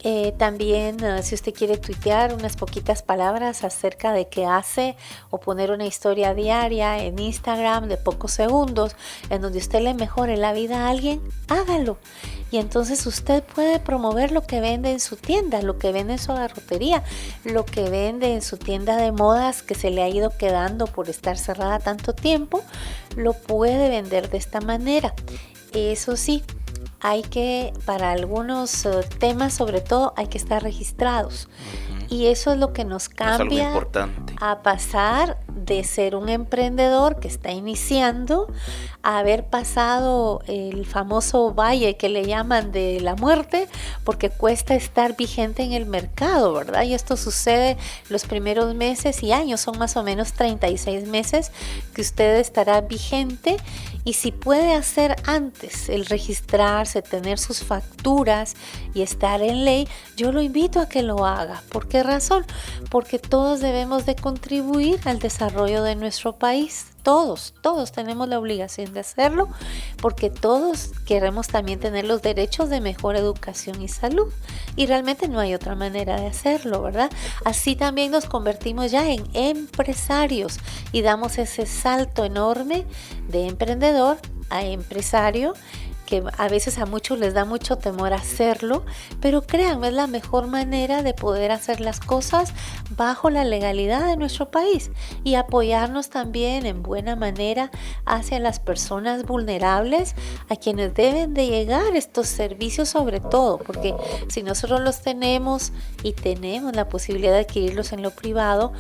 [0.05, 4.97] Eh, también ah, si usted quiere tuitear unas poquitas palabras acerca de qué hace
[5.29, 8.97] o poner una historia diaria en Instagram de pocos segundos
[9.29, 11.97] en donde usted le mejore la vida a alguien, hágalo.
[12.51, 16.19] Y entonces usted puede promover lo que vende en su tienda, lo que vende en
[16.19, 17.01] su agarrotería,
[17.45, 21.09] lo que vende en su tienda de modas que se le ha ido quedando por
[21.09, 22.61] estar cerrada tanto tiempo,
[23.15, 25.15] lo puede vender de esta manera.
[25.73, 26.43] Eso sí,
[27.03, 31.49] hay que, para algunos eh, temas sobre todo, hay que estar registrados.
[32.09, 33.73] Y eso es lo que nos cambia
[34.39, 38.47] a pasar de ser un emprendedor que está iniciando
[39.01, 43.67] a haber pasado el famoso valle que le llaman de la muerte,
[44.03, 46.83] porque cuesta estar vigente en el mercado, ¿verdad?
[46.83, 47.77] Y esto sucede
[48.09, 51.51] los primeros meses y años, son más o menos 36 meses
[51.93, 53.57] que usted estará vigente
[54.05, 58.55] y si puede hacer antes el registrarse, tener sus facturas
[58.93, 59.87] y estar en ley,
[60.17, 61.63] yo lo invito a que lo haga.
[61.69, 62.45] ¿Por qué razón?
[62.89, 66.92] Porque todos debemos de contribuir al desarrollo de nuestro país.
[67.03, 69.49] Todos, todos tenemos la obligación de hacerlo
[70.01, 74.31] porque todos queremos también tener los derechos de mejor educación y salud.
[74.77, 77.11] Y realmente no hay otra manera de hacerlo, ¿verdad?
[77.43, 80.59] Así también nos convertimos ya en empresarios
[80.93, 82.85] y damos ese salto enorme
[83.27, 84.17] de emprendedor
[84.49, 85.53] a empresario
[86.05, 88.85] que a veces a muchos les da mucho temor hacerlo,
[89.21, 92.53] pero créanme, es la mejor manera de poder hacer las cosas
[92.95, 94.91] bajo la legalidad de nuestro país
[95.23, 97.71] y apoyarnos también en buena manera
[98.05, 100.15] hacia las personas vulnerables
[100.49, 103.95] a quienes deben de llegar estos servicios sobre todo, porque
[104.27, 105.71] si nosotros los tenemos
[106.03, 108.73] y tenemos la posibilidad de adquirirlos en lo privado,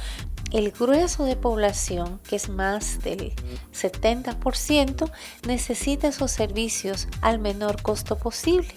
[0.53, 3.33] el grueso de población, que es más del
[3.73, 5.11] 70%,
[5.47, 8.69] necesita esos servicios al menor costo posible.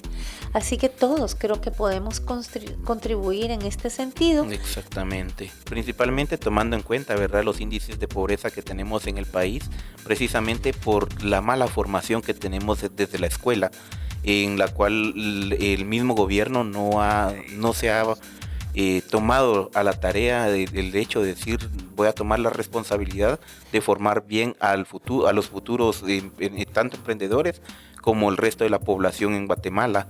[0.54, 4.50] Así que todos creo que podemos contribuir en este sentido.
[4.50, 5.52] Exactamente.
[5.64, 9.64] Principalmente tomando en cuenta, ¿verdad?, los índices de pobreza que tenemos en el país,
[10.02, 13.70] precisamente por la mala formación que tenemos desde la escuela,
[14.22, 15.12] en la cual
[15.60, 18.02] el mismo gobierno no, ha, no se ha
[18.78, 21.58] eh, tomado a la tarea del hecho de decir
[21.94, 23.40] voy a tomar la responsabilidad
[23.72, 27.62] de formar bien al futuro, a los futuros eh, tanto emprendedores
[28.02, 30.08] como el resto de la población en Guatemala.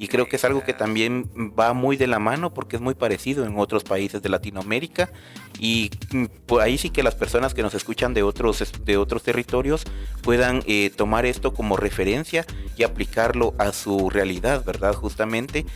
[0.00, 1.28] Y creo que es algo que también
[1.58, 5.10] va muy de la mano porque es muy parecido en otros países de Latinoamérica.
[5.58, 9.24] Y mm, por ahí sí que las personas que nos escuchan de otros, de otros
[9.24, 9.82] territorios
[10.22, 12.46] puedan eh, tomar esto como referencia
[12.76, 14.94] y aplicarlo a su realidad, ¿verdad?
[14.94, 15.66] Justamente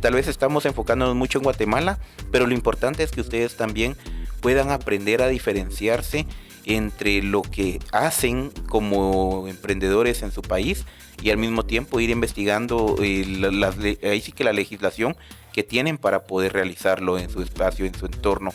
[0.00, 1.98] tal vez estamos enfocándonos mucho en Guatemala,
[2.32, 3.96] pero lo importante es que ustedes también
[4.40, 6.26] puedan aprender a diferenciarse
[6.68, 10.84] entre lo que hacen como emprendedores en su país
[11.22, 15.16] y al mismo tiempo ir investigando eh, ahí sí que la legislación
[15.52, 18.52] que tienen para poder realizarlo en su espacio, en su entorno.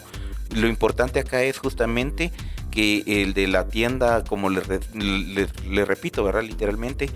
[0.55, 2.31] Lo importante acá es justamente
[2.69, 4.61] que el de la tienda, como le,
[5.69, 6.43] le repito, ¿verdad?
[6.43, 7.09] Literalmente,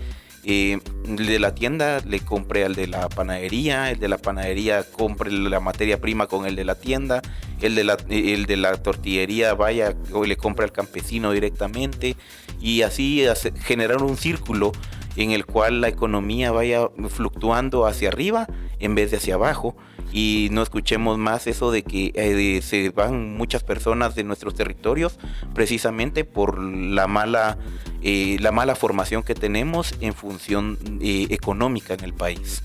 [0.50, 5.30] eh, de la tienda le compre al de la panadería, el de la panadería compre
[5.30, 7.20] la materia prima con el de la tienda,
[7.60, 12.16] el de la, el de la tortillería vaya o le compre al campesino directamente
[12.62, 13.26] y así
[13.60, 14.72] generar un círculo
[15.16, 18.46] en el cual la economía vaya fluctuando hacia arriba
[18.78, 19.76] en vez de hacia abajo
[20.12, 25.18] y no escuchemos más eso de que eh, se van muchas personas de nuestros territorios
[25.54, 27.58] precisamente por la mala
[28.02, 32.62] eh, la mala formación que tenemos en función eh, económica en el país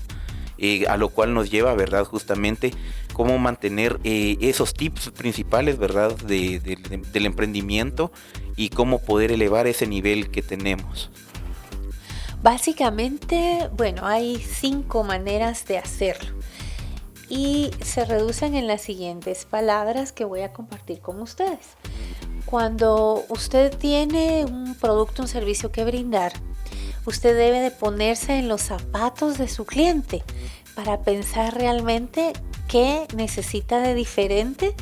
[0.88, 2.72] a lo cual nos lleva verdad justamente
[3.12, 8.10] cómo mantener esos tips principales verdad del emprendimiento
[8.56, 11.10] y cómo poder elevar ese nivel que tenemos.
[12.42, 16.34] Básicamente, bueno, hay cinco maneras de hacerlo
[17.28, 21.76] y se reducen en las siguientes palabras que voy a compartir con ustedes.
[22.46, 26.32] Cuando usted tiene un producto, un servicio que brindar,
[27.06, 30.22] usted debe de ponerse en los zapatos de su cliente
[30.74, 32.32] para pensar realmente
[32.68, 34.74] qué necesita de diferente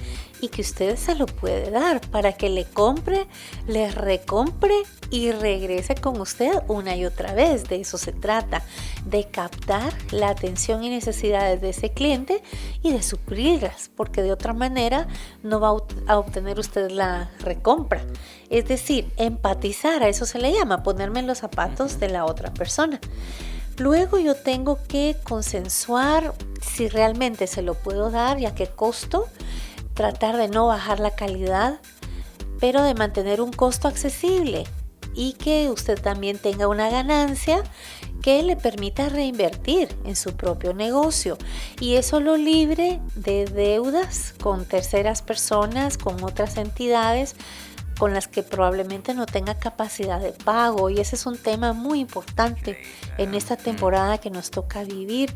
[0.42, 3.26] y que usted se lo puede dar para que le compre,
[3.68, 4.74] le recompre
[5.08, 7.68] y regrese con usted una y otra vez.
[7.68, 8.62] De eso se trata,
[9.06, 12.42] de captar la atención y necesidades de ese cliente
[12.82, 15.06] y de suplirlas, porque de otra manera
[15.44, 15.76] no va
[16.08, 18.04] a obtener usted la recompra.
[18.50, 22.52] Es decir, empatizar, a eso se le llama, ponerme en los zapatos de la otra
[22.52, 23.00] persona.
[23.78, 29.28] Luego yo tengo que consensuar si realmente se lo puedo dar y a qué costo,
[29.94, 31.80] tratar de no bajar la calidad,
[32.60, 34.64] pero de mantener un costo accesible
[35.14, 37.62] y que usted también tenga una ganancia
[38.22, 41.36] que le permita reinvertir en su propio negocio.
[41.80, 47.34] Y eso lo libre de deudas con terceras personas, con otras entidades
[47.98, 50.90] con las que probablemente no tenga capacidad de pago.
[50.90, 52.78] Y ese es un tema muy importante
[53.18, 55.34] en esta temporada que nos toca vivir.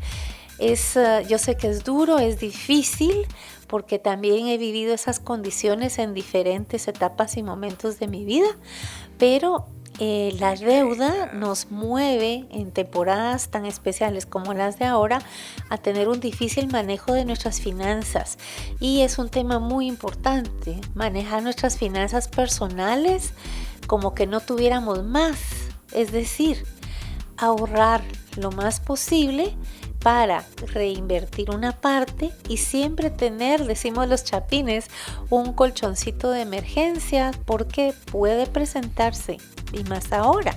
[0.57, 3.27] Es, eh, yo sé que es duro, es difícil,
[3.67, 8.47] porque también he vivido esas condiciones en diferentes etapas y momentos de mi vida,
[9.17, 9.67] pero
[9.99, 15.19] eh, la deuda nos mueve en temporadas tan especiales como las de ahora
[15.69, 18.37] a tener un difícil manejo de nuestras finanzas.
[18.79, 23.33] Y es un tema muy importante, manejar nuestras finanzas personales
[23.87, 25.39] como que no tuviéramos más.
[25.93, 26.63] Es decir,
[27.37, 28.03] ahorrar
[28.35, 29.55] lo más posible
[30.01, 34.87] para reinvertir una parte y siempre tener, decimos los chapines,
[35.29, 39.37] un colchoncito de emergencia porque puede presentarse
[39.73, 40.55] y más ahora.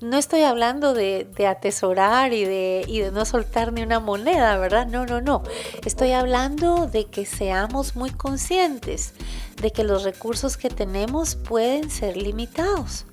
[0.00, 4.88] No estoy hablando de, atesorar y de, y de no soltar ni una moneda, ¿verdad?
[4.88, 5.44] No, no, no.
[5.84, 9.14] Estoy hablando de que seamos muy conscientes
[9.60, 13.06] de que los recursos que tenemos pueden ser limitados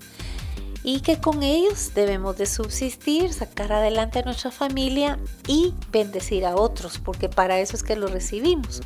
[0.84, 6.56] y que con ellos debemos de subsistir, sacar adelante a nuestra familia y bendecir a
[6.56, 8.82] otros, porque para eso es que lo recibimos.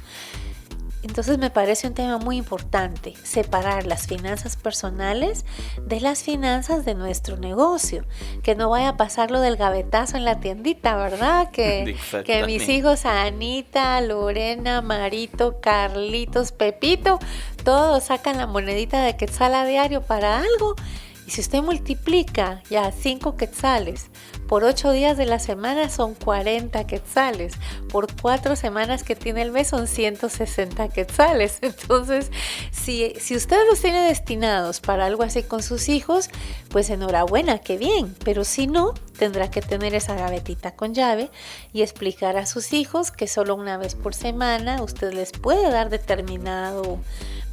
[1.04, 5.46] Entonces me parece un tema muy importante, separar las finanzas personales
[5.86, 8.06] de las finanzas de nuestro negocio,
[8.42, 11.50] que no vaya a pasar lo del gavetazo en la tiendita, ¿verdad?
[11.54, 17.20] Que, que mis hijos, Anita, Lorena, Marito, Carlitos, Pepito,
[17.66, 20.76] todos sacan la monedita de quetzal a diario para algo
[21.26, 24.10] y si usted multiplica ya 5 quetzales
[24.48, 27.54] por 8 días de la semana son 40 quetzales.
[27.90, 31.58] Por 4 semanas que tiene el mes son 160 quetzales.
[31.62, 32.30] Entonces,
[32.72, 36.30] si, si usted los tiene destinados para algo así con sus hijos,
[36.70, 38.16] pues enhorabuena, qué bien.
[38.24, 41.32] Pero si no, tendrá que tener esa gavetita con llave
[41.72, 45.90] y explicar a sus hijos que solo una vez por semana usted les puede dar
[45.90, 47.00] determinado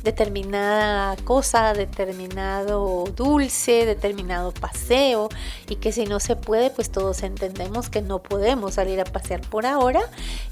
[0.02, 5.28] determinada cosa, determinado dulce, determinado paseo
[5.68, 9.40] y que si no se puede, pues todos entendemos que no podemos salir a pasear
[9.42, 10.00] por ahora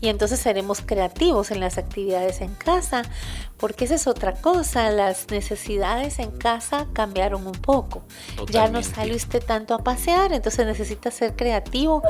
[0.00, 3.02] y entonces seremos creativos en las actividades en casa,
[3.56, 8.02] porque esa es otra cosa, las necesidades en casa cambiaron un poco.
[8.50, 12.02] Ya no sale usted tanto a pasear, entonces necesita ser creativo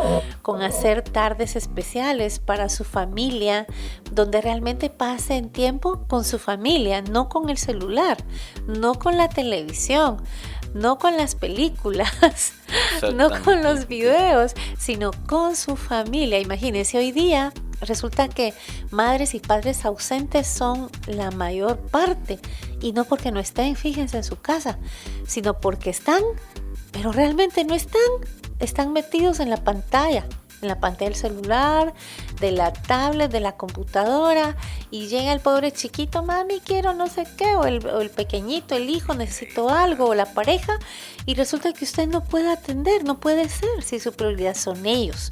[0.43, 3.66] con hacer tardes especiales para su familia,
[4.11, 8.16] donde realmente pasen tiempo con su familia, no con el celular,
[8.66, 10.22] no con la televisión,
[10.74, 12.53] no con las películas,
[13.14, 16.41] no con los videos, sino con su familia.
[16.41, 18.55] Imagínense, hoy día resulta que
[18.91, 22.39] madres y padres ausentes son la mayor parte
[22.81, 24.79] y no porque no estén, fíjense en su casa,
[25.26, 26.22] sino porque están,
[26.93, 28.01] pero realmente no están,
[28.59, 30.26] están metidos en la pantalla
[30.62, 31.95] en la pantalla del celular,
[32.41, 34.57] de la tablet, de la computadora
[34.91, 39.14] y llega el pobre chiquito, mami, quiero no sé qué, o el, pequeñito, el hijo,
[39.14, 40.78] necesito algo, o la pareja,
[41.26, 45.30] y resulta que usted no puede atender, no puede ser si su prioridad son ellos.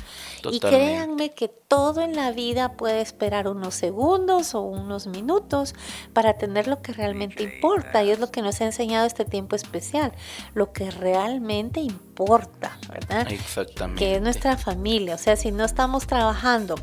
[0.50, 5.74] Y créanme que todo en la vida puede esperar unos segundos o unos minutos
[6.12, 9.57] para atender lo que realmente importa, y es lo que nos ha enseñado este tiempo
[9.57, 10.12] especial,
[10.54, 13.26] lo que realmente importa, ¿verdad?
[13.32, 13.98] Exactamente.
[13.98, 16.76] Que es nuestra familia, o sea, si no estamos trabajando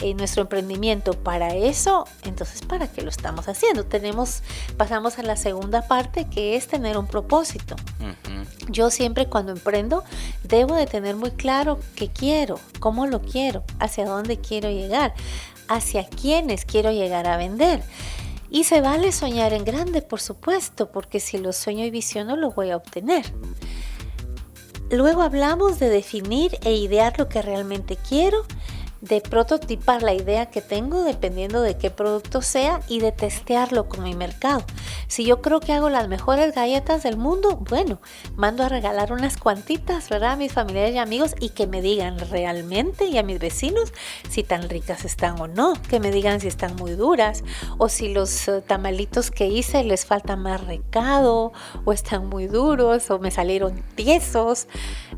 [0.00, 3.84] en nuestro emprendimiento para eso, entonces ¿para qué lo estamos haciendo?
[3.84, 4.42] Tenemos,
[4.76, 7.76] pasamos a la segunda parte que es tener un propósito.
[8.68, 10.04] Yo siempre cuando emprendo
[10.42, 15.14] debo de tener muy claro qué quiero, cómo lo quiero, hacia dónde quiero llegar,
[15.68, 17.82] hacia quiénes quiero llegar a vender.
[18.50, 22.50] Y se vale soñar en grande, por supuesto, porque si lo sueño y visiono lo
[22.50, 23.32] voy a obtener.
[24.90, 28.44] Luego hablamos de definir e idear lo que realmente quiero
[29.04, 34.02] de prototipar la idea que tengo dependiendo de qué producto sea y de testearlo con
[34.02, 34.64] mi mercado.
[35.08, 38.00] Si yo creo que hago las mejores galletas del mundo, bueno,
[38.34, 40.32] mando a regalar unas cuantitas, ¿verdad?
[40.32, 43.92] A mis familiares y amigos y que me digan realmente y a mis vecinos
[44.30, 47.44] si tan ricas están o no, que me digan si están muy duras
[47.76, 51.52] o si los eh, tamalitos que hice les falta más recado
[51.84, 54.66] o están muy duros o me salieron tiesos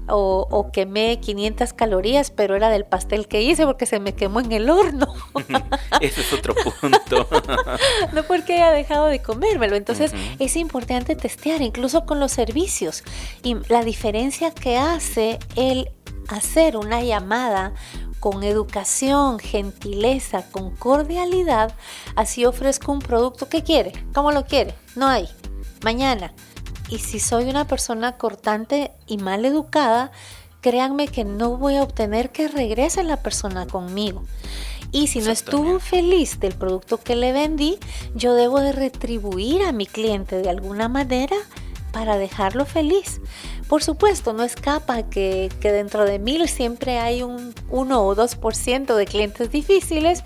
[0.09, 4.41] o, o quemé 500 calorías pero era del pastel que hice que se me quemó
[4.41, 5.15] en el horno.
[6.01, 7.29] Ese es otro punto.
[8.13, 9.77] no porque haya dejado de comérmelo.
[9.77, 13.05] Entonces es importante testear, incluso con los servicios.
[13.43, 15.91] Y la diferencia que hace el
[16.29, 17.73] hacer una llamada
[18.21, 21.75] con educación, gentileza, con cordialidad,
[22.17, 23.93] así ofrezco un producto que quiere.
[24.13, 24.75] ¿Cómo lo quiere?
[24.95, 25.29] No hay.
[25.83, 26.33] Mañana.
[26.89, 30.13] Y si soy una persona cortante y mal educada,
[30.61, 34.25] créanme que no voy a obtener que regrese la persona conmigo.
[34.93, 37.79] Y si no estuvo feliz del producto que le vendí,
[38.15, 41.37] yo debo de retribuir a mi cliente de alguna manera
[41.93, 43.21] para dejarlo feliz.
[43.69, 48.95] Por supuesto, no escapa que, que dentro de mil siempre hay un 1 o 2%
[48.95, 50.23] de clientes difíciles,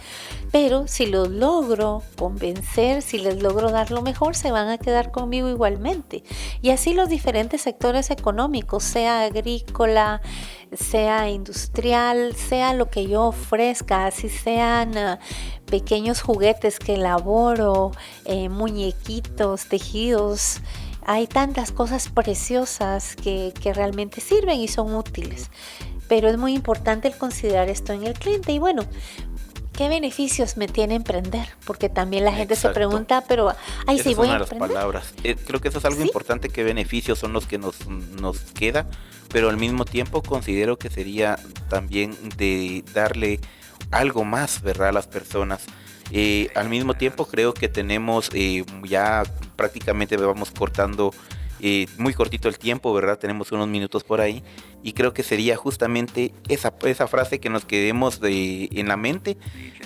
[0.51, 5.13] pero si los logro convencer, si les logro dar lo mejor, se van a quedar
[5.13, 6.25] conmigo igualmente.
[6.61, 10.21] Y así los diferentes sectores económicos, sea agrícola,
[10.73, 15.19] sea industrial, sea lo que yo ofrezca, así sean uh,
[15.67, 17.93] pequeños juguetes que elaboro,
[18.25, 20.61] eh, muñequitos, tejidos.
[21.07, 25.51] Hay tantas cosas preciosas que realmente sirven y son útiles
[26.11, 28.51] pero es muy importante el considerar esto en el cliente.
[28.51, 28.83] Y bueno,
[29.81, 31.49] ¿qué beneficios me tiene emprender?
[31.65, 33.55] Porque también la gente se pregunta, pero,
[33.87, 34.69] ay, sí, voy a emprender.
[34.69, 35.15] palabras.
[35.25, 38.85] Eh, creo que eso es algo importante, qué beneficios son los que nos, nos queda,
[39.33, 41.39] pero al mismo tiempo considero que sería
[41.71, 43.41] también de darle
[43.91, 45.65] algo más, ¿verdad?, a las personas.
[46.11, 49.23] Eh, al mismo tiempo creo que tenemos eh, ya
[49.57, 51.15] prácticamente vamos cortando
[51.99, 53.19] muy cortito el tiempo, ¿verdad?
[53.19, 54.43] Tenemos unos minutos por ahí
[54.83, 59.37] y creo que sería justamente esa, esa frase que nos quedemos de, en la mente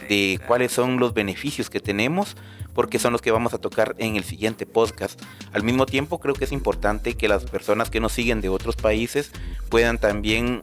[0.09, 2.37] de cuáles son los beneficios que tenemos
[2.75, 5.21] porque son los que vamos a tocar en el siguiente podcast.
[5.53, 8.77] Al mismo tiempo creo que es importante que las personas que nos siguen de otros
[8.77, 9.31] países
[9.69, 10.63] puedan también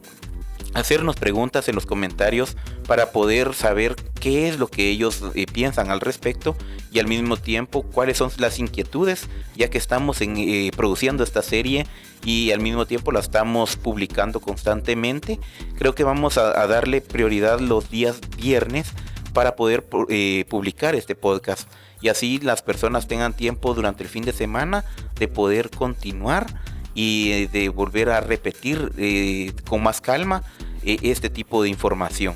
[0.74, 2.56] hacernos preguntas en los comentarios
[2.86, 6.56] para poder saber qué es lo que ellos eh, piensan al respecto
[6.90, 11.86] y al mismo tiempo cuáles son las inquietudes ya que estamos eh, produciendo esta serie
[12.24, 15.40] y al mismo tiempo la estamos publicando constantemente.
[15.76, 18.92] Creo que vamos a, darle prioridad los días viernes
[19.32, 21.68] para poder eh, publicar este podcast.
[22.00, 24.84] Y así las personas tengan tiempo durante el fin de semana
[25.18, 26.46] de poder continuar
[26.94, 30.42] y eh, de volver a repetir eh, con más calma
[30.84, 32.34] eh, este tipo de información.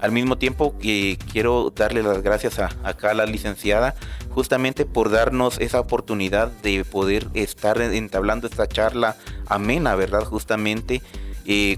[0.00, 0.76] Al mismo tiempo
[1.32, 3.94] quiero darle las gracias a, acá la licenciada
[4.28, 9.16] justamente por darnos esa oportunidad de poder estar entablando esta charla
[9.46, 10.24] amena, ¿verdad?
[10.24, 11.00] Justamente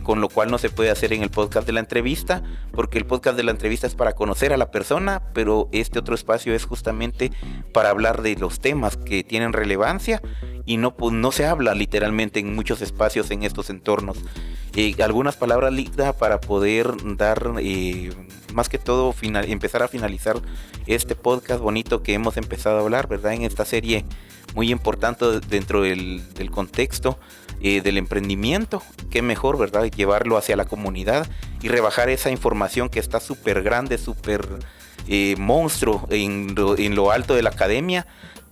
[0.02, 2.42] con lo cual no se puede hacer en el podcast de la entrevista,
[2.72, 6.14] porque el podcast de la entrevista es para conocer a la persona, pero este otro
[6.14, 7.32] espacio es justamente
[7.72, 10.22] para hablar de los temas que tienen relevancia
[10.64, 14.18] y no, no se habla literalmente en muchos espacios en estos entornos.
[14.76, 18.12] Eh, algunas palabras lindas para poder dar, eh,
[18.52, 20.40] más que todo, empezar a finalizar
[20.86, 23.32] este podcast bonito que hemos empezado a hablar, ¿verdad?
[23.32, 24.04] En esta serie
[24.54, 27.18] muy importante dentro del, contexto
[27.60, 28.82] eh, del emprendimiento.
[29.10, 29.84] Qué mejor, ¿verdad?
[29.84, 31.28] Llevarlo hacia la comunidad
[31.62, 34.46] y rebajar esa información que está súper grande, súper
[35.38, 38.06] monstruo en lo alto de la academia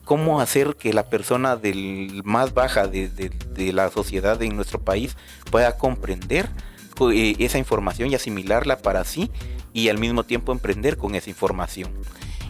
[0.07, 3.31] cómo hacer que la persona del más baja de,
[3.75, 5.17] la sociedad en nuestro país
[5.51, 6.49] pueda comprender
[7.13, 9.31] eh, esa información y asimilarla para sí
[9.75, 11.91] y al mismo tiempo emprender con esa información.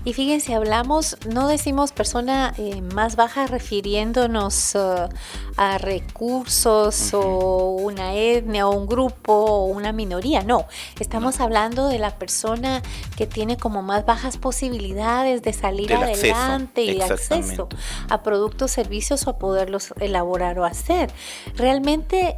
[0.07, 5.09] Y fíjense, hablamos, no decimos persona eh, más baja refiriéndonos uh,
[5.57, 10.67] a recursos o una etnia o un grupo o una minoría, no.
[11.01, 12.85] Estamos hablando de la persona
[13.17, 17.69] que tiene como más bajas posibilidades de salir adelante y acceso
[18.09, 21.11] a productos, servicios o a poderlos elaborar o hacer.
[21.57, 22.37] Realmente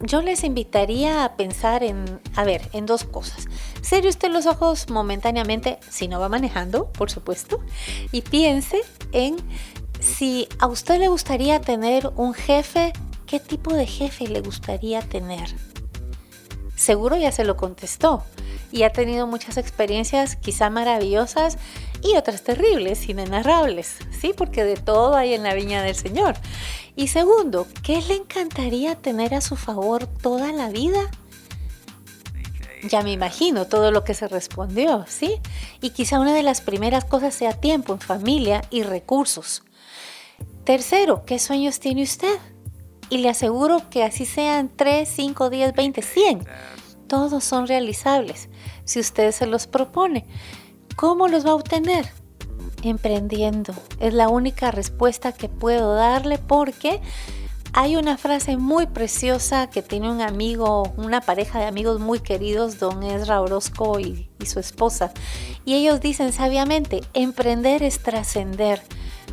[0.00, 3.46] yo les invitaría a pensar en, a ver, en dos cosas.
[3.82, 7.60] Cierre usted los ojos momentáneamente, si no va manejando, por supuesto,
[8.10, 8.80] y piense
[9.12, 9.36] en
[10.00, 12.92] si a usted le gustaría tener un jefe,
[13.26, 15.54] ¿qué tipo de jefe le gustaría tener?
[16.74, 18.24] Seguro ya se lo contestó
[18.72, 21.58] y ha tenido muchas experiencias quizá maravillosas
[22.02, 24.32] y otras terribles, inenarrables, ¿sí?
[24.34, 26.36] Porque de todo hay en la viña del Señor.
[27.00, 31.10] Y segundo, ¿qué le encantaría tener a su favor toda la vida?
[32.82, 35.40] Ya me imagino todo lo que se respondió, ¿sí?
[35.80, 39.62] Y quizá una de las primeras cosas sea tiempo familia y recursos.
[40.64, 42.38] Tercero, ¿qué sueños tiene usted?
[43.08, 46.46] Y le aseguro que así sean 3, 5, 10, 20, 100.
[47.06, 48.50] Todos son realizables
[48.84, 50.26] si usted se los propone.
[50.96, 52.19] ¿Cómo los va a obtener?
[52.82, 53.74] Emprendiendo.
[53.98, 57.00] Es la única respuesta que puedo darle porque
[57.72, 62.78] hay una frase muy preciosa que tiene un amigo, una pareja de amigos muy queridos,
[62.78, 65.12] don Ezra Orozco y, y su esposa.
[65.64, 68.82] Y ellos dicen sabiamente, emprender es trascender.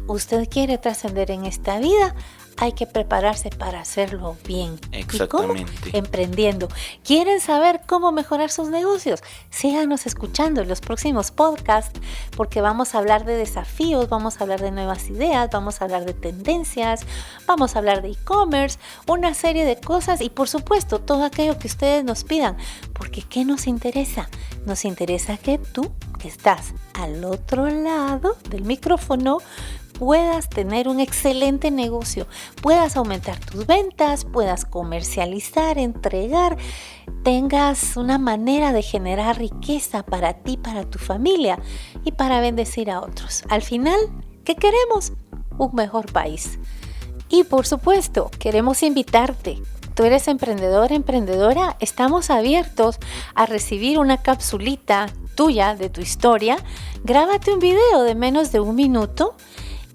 [0.08, 2.16] Usted quiere trascender en esta vida,
[2.58, 4.80] hay que prepararse para hacerlo bien.
[4.92, 5.98] Exactamente.
[5.98, 6.68] Emprendiendo.
[7.04, 9.22] ¿Quieren saber cómo mejorar sus negocios?
[9.50, 12.00] Síganos escuchando en los próximos podcasts
[12.36, 16.06] porque vamos a hablar de desafíos, vamos a hablar de nuevas ideas, vamos a hablar
[16.06, 17.02] de tendencias,
[17.46, 21.68] vamos a hablar de e-commerce, una serie de cosas y por supuesto todo aquello que
[21.68, 22.58] ustedes nos pidan.
[22.94, 24.30] Porque ¿qué nos interesa?
[24.66, 29.38] Nos interesa que tú, que estás al otro lado del micrófono,
[29.98, 32.28] puedas tener un excelente negocio,
[32.62, 36.58] puedas aumentar tus ventas, puedas comercializar, entregar,
[37.24, 41.60] tengas una manera de generar riqueza para ti, para tu familia
[42.04, 43.44] y para bendecir a otros.
[43.50, 44.00] Al final,
[44.44, 45.14] ¿qué queremos?
[45.58, 46.60] Un mejor país.
[47.30, 49.62] Y por supuesto, queremos invitarte
[49.98, 53.00] tú eres emprendedor, emprendedora, estamos abiertos
[53.34, 56.58] a recibir una capsulita tuya de tu historia.
[57.04, 59.36] Grábate un video de menos de un minuto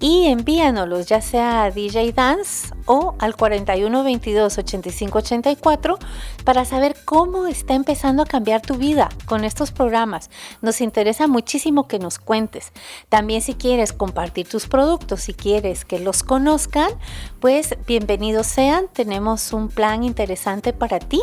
[0.03, 5.97] y envíanoslos ya sea a DJ Dance o al 41 22 85 84
[6.43, 10.29] para saber cómo está empezando a cambiar tu vida con estos programas.
[10.61, 12.73] Nos interesa muchísimo que nos cuentes.
[13.07, 16.91] También si quieres compartir tus productos, si quieres que los conozcan,
[17.39, 18.87] pues bienvenidos sean.
[18.91, 21.21] Tenemos un plan interesante para ti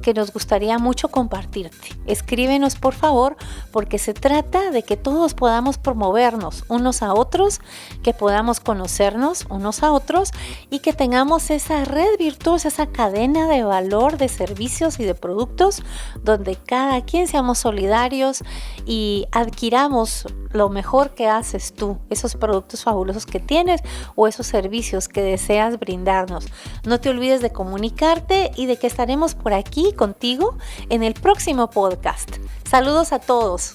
[0.00, 1.96] que nos gustaría mucho compartirte.
[2.06, 3.36] Escríbenos por favor
[3.72, 7.60] porque se trata de que todos podamos promovernos unos a otros,
[8.02, 10.30] que podamos conocernos unos a otros
[10.70, 15.82] y que tengamos esa red virtuosa, esa cadena de valor de servicios y de productos
[16.22, 18.42] donde cada quien seamos solidarios
[18.86, 23.82] y adquiramos lo mejor que haces tú, esos productos fabulosos que tienes
[24.16, 26.46] o esos servicios que deseas brindarnos.
[26.84, 30.56] No te olvides de comunicarte y de que estaremos por aquí contigo
[30.88, 32.36] en el próximo podcast.
[32.68, 33.74] Saludos a todos.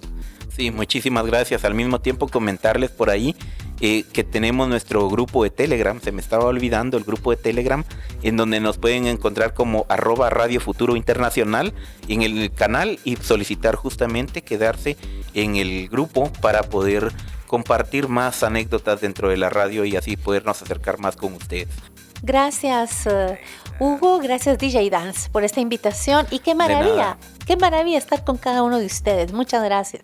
[0.56, 1.66] Sí, muchísimas gracias.
[1.66, 3.36] Al mismo tiempo comentarles por ahí
[3.82, 7.84] eh, que tenemos nuestro grupo de Telegram, se me estaba olvidando el grupo de Telegram,
[8.24, 11.74] en donde nos pueden encontrar como arroba Radio Futuro Internacional
[12.08, 14.96] en el canal y solicitar justamente quedarse
[15.34, 17.12] en el grupo para poder
[17.48, 21.68] compartir más anécdotas dentro de la radio y así podernos acercar más con ustedes.
[22.26, 23.40] Gracias eh,
[23.78, 28.64] Hugo, gracias DJ Dance por esta invitación y qué maravilla, qué maravilla estar con cada
[28.64, 29.32] uno de ustedes.
[29.32, 30.04] Muchas gracias.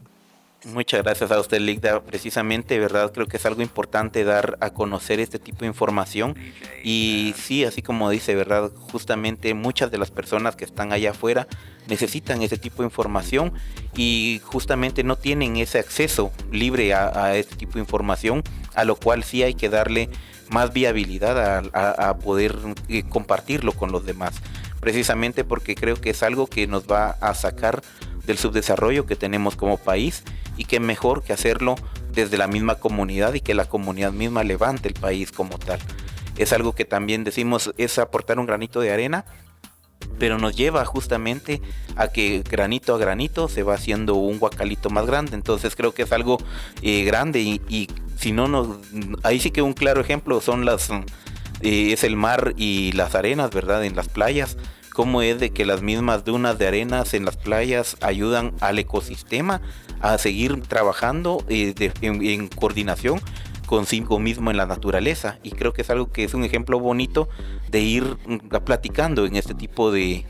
[0.65, 2.01] Muchas gracias a usted, Ligda.
[2.01, 6.35] Precisamente, verdad, creo que es algo importante dar a conocer este tipo de información.
[6.83, 11.47] Y sí, así como dice, verdad, justamente muchas de las personas que están allá afuera
[11.87, 13.53] necesitan ese tipo de información
[13.95, 18.43] y justamente no tienen ese acceso libre a, este tipo de información,
[18.75, 20.09] a lo cual sí hay que darle
[20.51, 22.55] más viabilidad a, poder
[22.87, 24.35] eh, compartirlo con los demás.
[24.79, 27.81] Precisamente porque creo que es algo que nos va a sacar
[28.25, 30.23] del subdesarrollo que tenemos como país
[30.57, 31.75] y que mejor que hacerlo
[32.13, 35.79] desde la misma comunidad y que la comunidad misma levante el país como tal.
[36.37, 39.25] Es algo que también decimos es aportar un granito de arena,
[40.19, 41.61] pero nos lleva justamente
[41.95, 45.35] a que granito a granito se va haciendo un guacalito más grande.
[45.35, 46.37] Entonces creo que es algo
[46.81, 48.67] eh, grande y, si no nos...
[49.23, 50.89] Ahí sí que un claro ejemplo son las...
[51.61, 53.85] Eh, es el mar y las arenas, ¿verdad?
[53.85, 54.57] En las playas
[54.91, 59.61] cómo es de que las mismas dunas de arenas en las playas ayudan al ecosistema
[60.01, 63.21] a seguir trabajando eh, en, coordinación
[63.71, 65.39] consigo mismo en la naturaleza.
[65.43, 67.29] Y creo que es algo que es un ejemplo bonito
[67.69, 70.25] de ir mm, platicando en este tipo de,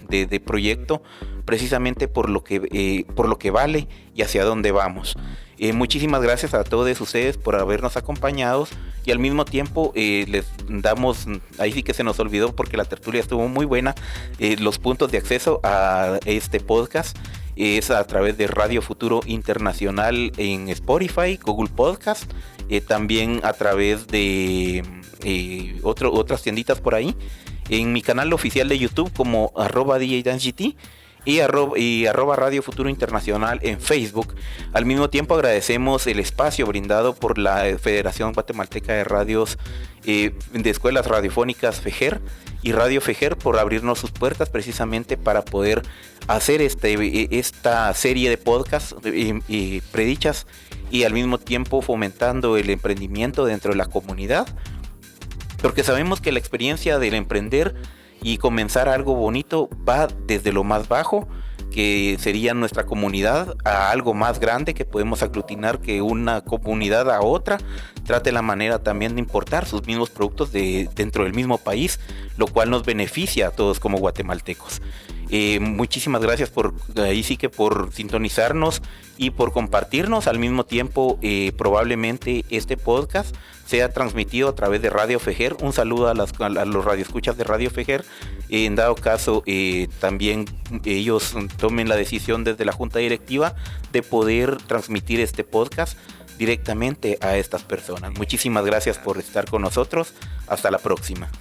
[0.45, 1.01] proyecto
[1.43, 5.15] precisamente por lo que eh, por lo que vale y hacia dónde vamos.
[5.57, 8.67] Eh, muchísimas gracias a todos ustedes por habernos acompañado
[9.05, 11.25] y al mismo tiempo eh, les damos,
[11.57, 13.95] ahí sí que se nos olvidó porque la tertulia estuvo muy buena,
[14.59, 17.17] los puntos de acceso a este podcast
[17.55, 22.31] es a través de Radio Futuro Internacional en Spotify, Google Podcast,
[22.87, 24.83] también a través de
[25.83, 27.15] otras tienditas por ahí,
[27.69, 30.75] en mi canal oficial de YouTube como arroba DJDanceGT
[31.25, 34.35] y arroba, Radio Futuro Internacional en Facebook.
[34.73, 39.57] Al mismo tiempo agradecemos el espacio brindado por la Federación Guatemalteca de Radios
[40.05, 42.21] eh, de Escuelas Radiofónicas FEJER
[42.63, 45.83] y Radio FEJER por abrirnos sus puertas precisamente para poder
[46.27, 48.95] hacer este, esta serie de podcasts
[49.47, 50.47] y predichas
[50.89, 54.47] y al mismo tiempo fomentando el emprendimiento dentro de la comunidad.
[55.61, 57.75] Porque sabemos que la experiencia del emprender
[58.21, 61.27] y comenzar algo bonito va desde lo más bajo,
[61.71, 67.21] que sería nuestra comunidad, a algo más grande que podemos aglutinar que una comunidad a
[67.21, 67.57] otra.
[68.05, 71.99] Trate la manera también de importar sus mismos productos de, dentro del mismo país,
[72.37, 74.81] lo cual nos beneficia a todos como guatemaltecos.
[75.33, 78.81] Eh, muchísimas gracias por ahí sí que por sintonizarnos
[79.17, 83.33] y por compartirnos al mismo tiempo eh, probablemente este podcast
[83.65, 85.55] sea transmitido a través de Radio Fejer.
[85.61, 86.33] Un saludo a, las,
[86.67, 88.03] los radioescuchas de Radio Fejer.
[88.49, 90.45] en dado caso, eh, también
[90.83, 93.55] ellos tomen la decisión desde la junta directiva
[93.93, 95.97] de poder transmitir este podcast
[96.37, 98.11] directamente a estas personas.
[98.17, 100.13] Muchísimas gracias por estar con nosotros.
[100.47, 101.31] Hasta la próxima.